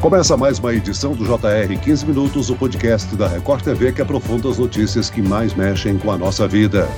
Começa 0.00 0.36
mais 0.36 0.60
uma 0.60 0.72
edição 0.72 1.12
do 1.12 1.24
JR 1.24 1.76
15 1.82 2.06
Minutos, 2.06 2.50
o 2.50 2.54
podcast 2.54 3.16
da 3.16 3.26
Record 3.26 3.64
TV 3.64 3.92
que 3.92 4.00
aprofunda 4.00 4.48
as 4.48 4.56
notícias 4.56 5.10
que 5.10 5.20
mais 5.20 5.54
mexem 5.54 5.98
com 5.98 6.12
a 6.12 6.16
nossa 6.16 6.46
vida. 6.46 6.88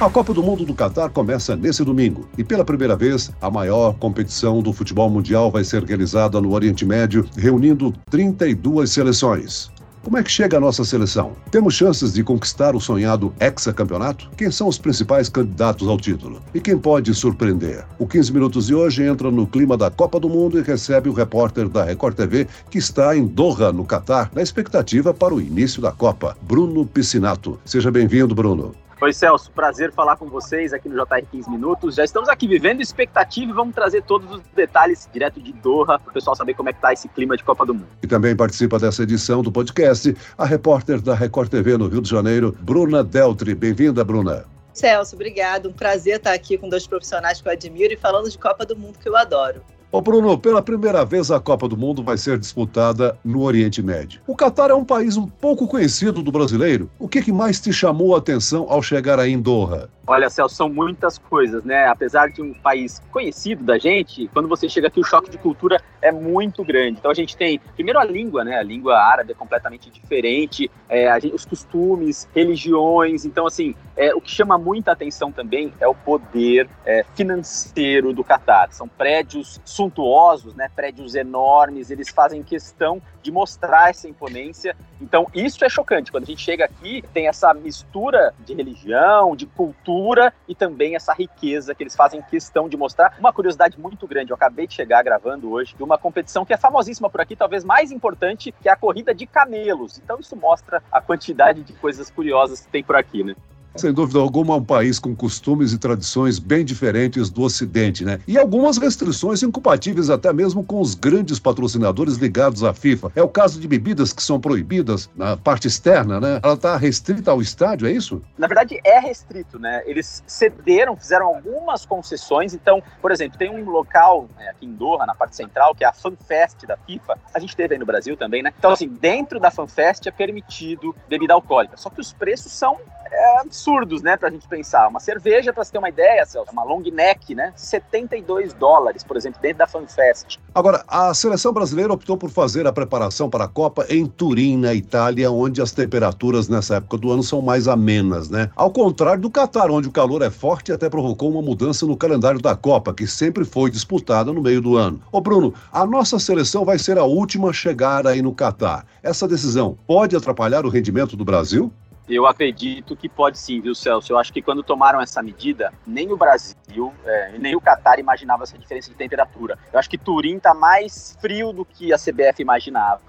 A 0.00 0.10
Copa 0.10 0.34
do 0.34 0.42
Mundo 0.42 0.64
do 0.64 0.74
Catar 0.74 1.10
começa 1.10 1.54
nesse 1.54 1.84
domingo 1.84 2.28
e, 2.36 2.42
pela 2.42 2.64
primeira 2.64 2.96
vez, 2.96 3.30
a 3.40 3.48
maior 3.48 3.94
competição 3.94 4.60
do 4.60 4.72
futebol 4.72 5.08
mundial 5.08 5.48
vai 5.48 5.62
ser 5.62 5.84
realizada 5.84 6.40
no 6.40 6.52
Oriente 6.52 6.84
Médio, 6.84 7.24
reunindo 7.36 7.94
32 8.10 8.90
seleções. 8.90 9.70
Como 10.02 10.18
é 10.18 10.22
que 10.22 10.30
chega 10.30 10.56
a 10.56 10.60
nossa 10.60 10.84
seleção? 10.84 11.32
Temos 11.52 11.74
chances 11.74 12.12
de 12.12 12.24
conquistar 12.24 12.74
o 12.74 12.80
sonhado 12.80 13.32
hexacampeonato? 13.38 14.28
Quem 14.36 14.50
são 14.50 14.66
os 14.66 14.76
principais 14.76 15.28
candidatos 15.28 15.86
ao 15.86 15.96
título? 15.96 16.42
E 16.52 16.60
quem 16.60 16.76
pode 16.76 17.14
surpreender? 17.14 17.86
O 18.00 18.06
15 18.06 18.32
Minutos 18.32 18.66
de 18.66 18.74
hoje 18.74 19.04
entra 19.04 19.30
no 19.30 19.46
clima 19.46 19.76
da 19.76 19.92
Copa 19.92 20.18
do 20.18 20.28
Mundo 20.28 20.58
e 20.58 20.62
recebe 20.62 21.08
o 21.08 21.12
repórter 21.12 21.68
da 21.68 21.84
Record 21.84 22.16
TV 22.16 22.48
que 22.68 22.78
está 22.78 23.16
em 23.16 23.24
Doha, 23.24 23.72
no 23.72 23.84
Catar, 23.84 24.28
na 24.34 24.42
expectativa 24.42 25.14
para 25.14 25.34
o 25.34 25.40
início 25.40 25.80
da 25.80 25.92
Copa, 25.92 26.36
Bruno 26.42 26.84
Piscinato. 26.84 27.60
Seja 27.64 27.90
bem-vindo, 27.90 28.34
Bruno. 28.34 28.74
Oi, 29.02 29.12
Celso, 29.12 29.50
prazer 29.50 29.90
falar 29.90 30.14
com 30.14 30.28
vocês 30.28 30.72
aqui 30.72 30.88
no 30.88 30.94
JR 30.94 31.26
15 31.28 31.50
Minutos. 31.50 31.96
Já 31.96 32.04
estamos 32.04 32.28
aqui 32.28 32.46
vivendo 32.46 32.80
expectativa 32.80 33.50
e 33.50 33.52
vamos 33.52 33.74
trazer 33.74 34.04
todos 34.04 34.30
os 34.30 34.40
detalhes 34.54 35.08
direto 35.12 35.42
de 35.42 35.52
Doha 35.54 35.98
para 35.98 36.08
o 36.08 36.12
pessoal 36.12 36.36
saber 36.36 36.54
como 36.54 36.68
é 36.68 36.72
que 36.72 36.78
está 36.78 36.92
esse 36.92 37.08
clima 37.08 37.36
de 37.36 37.42
Copa 37.42 37.66
do 37.66 37.74
Mundo. 37.74 37.88
E 38.00 38.06
também 38.06 38.36
participa 38.36 38.78
dessa 38.78 39.02
edição 39.02 39.42
do 39.42 39.50
podcast 39.50 40.16
a 40.38 40.44
repórter 40.44 41.00
da 41.00 41.16
Record 41.16 41.48
TV 41.50 41.76
no 41.76 41.88
Rio 41.88 42.00
de 42.00 42.08
Janeiro, 42.08 42.56
Bruna 42.60 43.02
Deltri. 43.02 43.56
Bem-vinda, 43.56 44.04
Bruna. 44.04 44.44
Celso, 44.72 45.16
obrigado. 45.16 45.70
Um 45.70 45.72
prazer 45.72 46.18
estar 46.18 46.32
aqui 46.32 46.56
com 46.56 46.68
dois 46.68 46.86
profissionais 46.86 47.42
que 47.42 47.48
eu 47.48 47.52
admiro 47.52 47.92
e 47.92 47.96
falando 47.96 48.30
de 48.30 48.38
Copa 48.38 48.64
do 48.64 48.76
Mundo 48.76 49.00
que 49.00 49.08
eu 49.08 49.16
adoro. 49.16 49.62
Ô 49.94 50.00
Bruno, 50.00 50.38
pela 50.38 50.62
primeira 50.62 51.04
vez 51.04 51.30
a 51.30 51.38
Copa 51.38 51.68
do 51.68 51.76
Mundo 51.76 52.02
vai 52.02 52.16
ser 52.16 52.38
disputada 52.38 53.18
no 53.22 53.42
Oriente 53.42 53.82
Médio. 53.82 54.22
O 54.26 54.34
Catar 54.34 54.70
é 54.70 54.74
um 54.74 54.86
país 54.86 55.18
um 55.18 55.26
pouco 55.26 55.68
conhecido 55.68 56.22
do 56.22 56.32
brasileiro. 56.32 56.90
O 56.98 57.06
que, 57.06 57.20
que 57.20 57.30
mais 57.30 57.60
te 57.60 57.74
chamou 57.74 58.14
a 58.14 58.18
atenção 58.18 58.64
ao 58.70 58.82
chegar 58.82 59.18
em 59.28 59.38
Doha? 59.38 59.90
Olha, 60.06 60.28
Celso, 60.28 60.56
são 60.56 60.68
muitas 60.68 61.16
coisas, 61.16 61.62
né? 61.62 61.86
Apesar 61.86 62.28
de 62.28 62.42
um 62.42 62.52
país 62.52 63.00
conhecido 63.12 63.62
da 63.62 63.78
gente, 63.78 64.28
quando 64.32 64.48
você 64.48 64.68
chega 64.68 64.88
aqui, 64.88 64.98
o 64.98 65.04
choque 65.04 65.30
de 65.30 65.38
cultura 65.38 65.80
é 66.00 66.10
muito 66.10 66.64
grande. 66.64 66.98
Então 66.98 67.10
a 67.10 67.14
gente 67.14 67.36
tem, 67.36 67.60
primeiro, 67.74 68.00
a 68.00 68.04
língua, 68.04 68.42
né? 68.42 68.58
A 68.58 68.62
língua 68.62 68.98
árabe 68.98 69.30
é 69.30 69.34
completamente 69.34 69.90
diferente, 69.90 70.68
é, 70.88 71.20
gente, 71.20 71.34
os 71.34 71.44
costumes, 71.44 72.28
religiões. 72.34 73.24
Então, 73.24 73.46
assim, 73.46 73.76
é, 73.96 74.12
o 74.12 74.20
que 74.20 74.30
chama 74.30 74.58
muita 74.58 74.90
atenção 74.90 75.30
também 75.30 75.72
é 75.78 75.86
o 75.86 75.94
poder 75.94 76.68
é, 76.84 77.04
financeiro 77.14 78.12
do 78.12 78.24
Catar. 78.24 78.72
São 78.72 78.88
prédios 78.88 79.60
suntuosos, 79.82 80.54
né? 80.54 80.70
Prédios 80.74 81.16
enormes, 81.16 81.90
eles 81.90 82.08
fazem 82.08 82.42
questão 82.42 83.02
de 83.20 83.32
mostrar 83.32 83.90
essa 83.90 84.08
imponência. 84.08 84.76
Então, 85.00 85.26
isso 85.34 85.64
é 85.64 85.68
chocante. 85.68 86.12
Quando 86.12 86.24
a 86.24 86.26
gente 86.26 86.42
chega 86.42 86.64
aqui, 86.64 87.02
tem 87.12 87.26
essa 87.26 87.52
mistura 87.52 88.32
de 88.40 88.54
religião, 88.54 89.34
de 89.34 89.46
cultura 89.46 90.32
e 90.46 90.54
também 90.54 90.94
essa 90.94 91.12
riqueza 91.12 91.74
que 91.74 91.82
eles 91.82 91.96
fazem 91.96 92.22
questão 92.22 92.68
de 92.68 92.76
mostrar. 92.76 93.16
Uma 93.18 93.32
curiosidade 93.32 93.78
muito 93.78 94.06
grande, 94.06 94.30
eu 94.30 94.36
acabei 94.36 94.68
de 94.68 94.74
chegar 94.74 95.02
gravando 95.02 95.50
hoje, 95.50 95.74
de 95.74 95.82
uma 95.82 95.98
competição 95.98 96.44
que 96.44 96.52
é 96.52 96.56
famosíssima 96.56 97.10
por 97.10 97.20
aqui, 97.20 97.34
talvez 97.34 97.64
mais 97.64 97.90
importante, 97.90 98.54
que 98.62 98.68
é 98.68 98.72
a 98.72 98.76
corrida 98.76 99.12
de 99.12 99.26
camelos. 99.26 99.98
Então, 99.98 100.20
isso 100.20 100.36
mostra 100.36 100.80
a 100.92 101.00
quantidade 101.00 101.62
de 101.64 101.72
coisas 101.72 102.08
curiosas 102.08 102.60
que 102.60 102.68
tem 102.68 102.84
por 102.84 102.94
aqui, 102.94 103.24
né? 103.24 103.34
Sem 103.76 103.92
dúvida 103.92 104.18
alguma, 104.18 104.54
é 104.54 104.56
um 104.58 104.64
país 104.64 104.98
com 104.98 105.14
costumes 105.14 105.72
e 105.72 105.78
tradições 105.78 106.38
bem 106.38 106.64
diferentes 106.64 107.30
do 107.30 107.42
Ocidente, 107.42 108.04
né? 108.04 108.20
E 108.28 108.38
algumas 108.38 108.76
restrições 108.76 109.42
incompatíveis 109.42 110.10
até 110.10 110.32
mesmo 110.32 110.62
com 110.62 110.80
os 110.80 110.94
grandes 110.94 111.38
patrocinadores 111.38 112.16
ligados 112.16 112.62
à 112.62 112.74
FIFA. 112.74 113.12
É 113.16 113.22
o 113.22 113.28
caso 113.28 113.58
de 113.58 113.66
bebidas 113.66 114.12
que 114.12 114.22
são 114.22 114.40
proibidas 114.40 115.08
na 115.16 115.36
parte 115.36 115.66
externa, 115.66 116.20
né? 116.20 116.40
Ela 116.42 116.54
está 116.54 116.76
restrita 116.76 117.30
ao 117.30 117.40
estádio, 117.40 117.88
é 117.88 117.92
isso? 117.92 118.22
Na 118.36 118.46
verdade, 118.46 118.78
é 118.84 118.98
restrito, 118.98 119.58
né? 119.58 119.82
Eles 119.86 120.22
cederam, 120.26 120.96
fizeram 120.96 121.26
algumas 121.26 121.86
concessões. 121.86 122.54
Então, 122.54 122.82
por 123.00 123.10
exemplo, 123.10 123.38
tem 123.38 123.50
um 123.50 123.68
local 123.68 124.28
né, 124.36 124.48
aqui 124.50 124.66
em 124.66 124.72
Doha, 124.72 125.06
na 125.06 125.14
parte 125.14 125.34
central, 125.34 125.74
que 125.74 125.84
é 125.84 125.88
a 125.88 125.92
FanFest 125.92 126.66
da 126.66 126.76
FIFA. 126.76 127.18
A 127.32 127.38
gente 127.38 127.56
teve 127.56 127.74
aí 127.74 127.80
no 127.80 127.86
Brasil 127.86 128.16
também, 128.16 128.42
né? 128.42 128.52
Então, 128.58 128.70
assim, 128.70 128.88
dentro 128.88 129.40
da 129.40 129.50
FanFest 129.50 130.06
é 130.06 130.10
permitido 130.10 130.94
bebida 131.08 131.32
alcoólica. 131.34 131.76
Só 131.76 131.88
que 131.88 132.00
os 132.00 132.12
preços 132.12 132.52
são 132.52 132.78
é, 133.12 133.40
absurdos, 133.40 134.02
né, 134.02 134.16
pra 134.16 134.30
gente 134.30 134.48
pensar. 134.48 134.88
Uma 134.88 134.98
cerveja, 134.98 135.52
pra 135.52 135.62
você 135.62 135.72
ter 135.72 135.78
uma 135.78 135.88
ideia, 135.88 136.24
Celso, 136.24 136.50
uma 136.52 136.64
long 136.64 136.80
neck, 136.80 137.34
né, 137.34 137.52
72 137.54 138.52
dólares, 138.54 139.04
por 139.04 139.16
exemplo, 139.16 139.40
dentro 139.40 139.58
da 139.58 139.66
FanFest. 139.66 140.38
Agora, 140.54 140.82
a 140.88 141.12
seleção 141.12 141.52
brasileira 141.52 141.92
optou 141.92 142.16
por 142.16 142.30
fazer 142.30 142.66
a 142.66 142.72
preparação 142.72 143.28
para 143.28 143.44
a 143.44 143.48
Copa 143.48 143.86
em 143.88 144.06
Turim, 144.06 144.56
na 144.56 144.74
Itália, 144.74 145.30
onde 145.30 145.60
as 145.60 145.72
temperaturas 145.72 146.48
nessa 146.48 146.76
época 146.76 146.96
do 146.96 147.10
ano 147.12 147.22
são 147.22 147.42
mais 147.42 147.68
amenas, 147.68 148.30
né? 148.30 148.50
Ao 148.56 148.70
contrário 148.70 149.22
do 149.22 149.30
Catar, 149.30 149.70
onde 149.70 149.88
o 149.88 149.92
calor 149.92 150.22
é 150.22 150.30
forte 150.30 150.70
e 150.70 150.74
até 150.74 150.88
provocou 150.88 151.30
uma 151.30 151.42
mudança 151.42 151.86
no 151.86 151.96
calendário 151.96 152.40
da 152.40 152.56
Copa, 152.56 152.94
que 152.94 153.06
sempre 153.06 153.44
foi 153.44 153.70
disputada 153.70 154.32
no 154.32 154.42
meio 154.42 154.60
do 154.60 154.76
ano. 154.76 155.00
Ô 155.10 155.20
Bruno, 155.20 155.54
a 155.70 155.86
nossa 155.86 156.18
seleção 156.18 156.64
vai 156.64 156.78
ser 156.78 156.98
a 156.98 157.04
última 157.04 157.50
a 157.50 157.52
chegar 157.52 158.06
aí 158.06 158.22
no 158.22 158.34
Catar. 158.34 158.86
Essa 159.02 159.28
decisão 159.28 159.76
pode 159.86 160.16
atrapalhar 160.16 160.64
o 160.64 160.68
rendimento 160.68 161.16
do 161.16 161.24
Brasil? 161.24 161.72
Eu 162.08 162.26
acredito 162.26 162.96
que 162.96 163.08
pode 163.08 163.38
sim, 163.38 163.60
viu, 163.60 163.74
Celso? 163.74 164.12
Eu 164.12 164.18
acho 164.18 164.32
que 164.32 164.42
quando 164.42 164.62
tomaram 164.62 165.00
essa 165.00 165.22
medida, 165.22 165.72
nem 165.86 166.10
o 166.10 166.16
Brasil, 166.16 166.92
é, 167.04 167.38
nem 167.38 167.54
o 167.54 167.60
Catar 167.60 167.98
imaginava 167.98 168.42
essa 168.42 168.58
diferença 168.58 168.90
de 168.90 168.96
temperatura. 168.96 169.56
Eu 169.72 169.78
acho 169.78 169.88
que 169.88 169.96
Turim 169.96 170.36
está 170.36 170.52
mais 170.52 171.16
frio 171.20 171.52
do 171.52 171.64
que 171.64 171.92
a 171.92 171.96
CBF 171.96 172.42
imaginava 172.42 173.00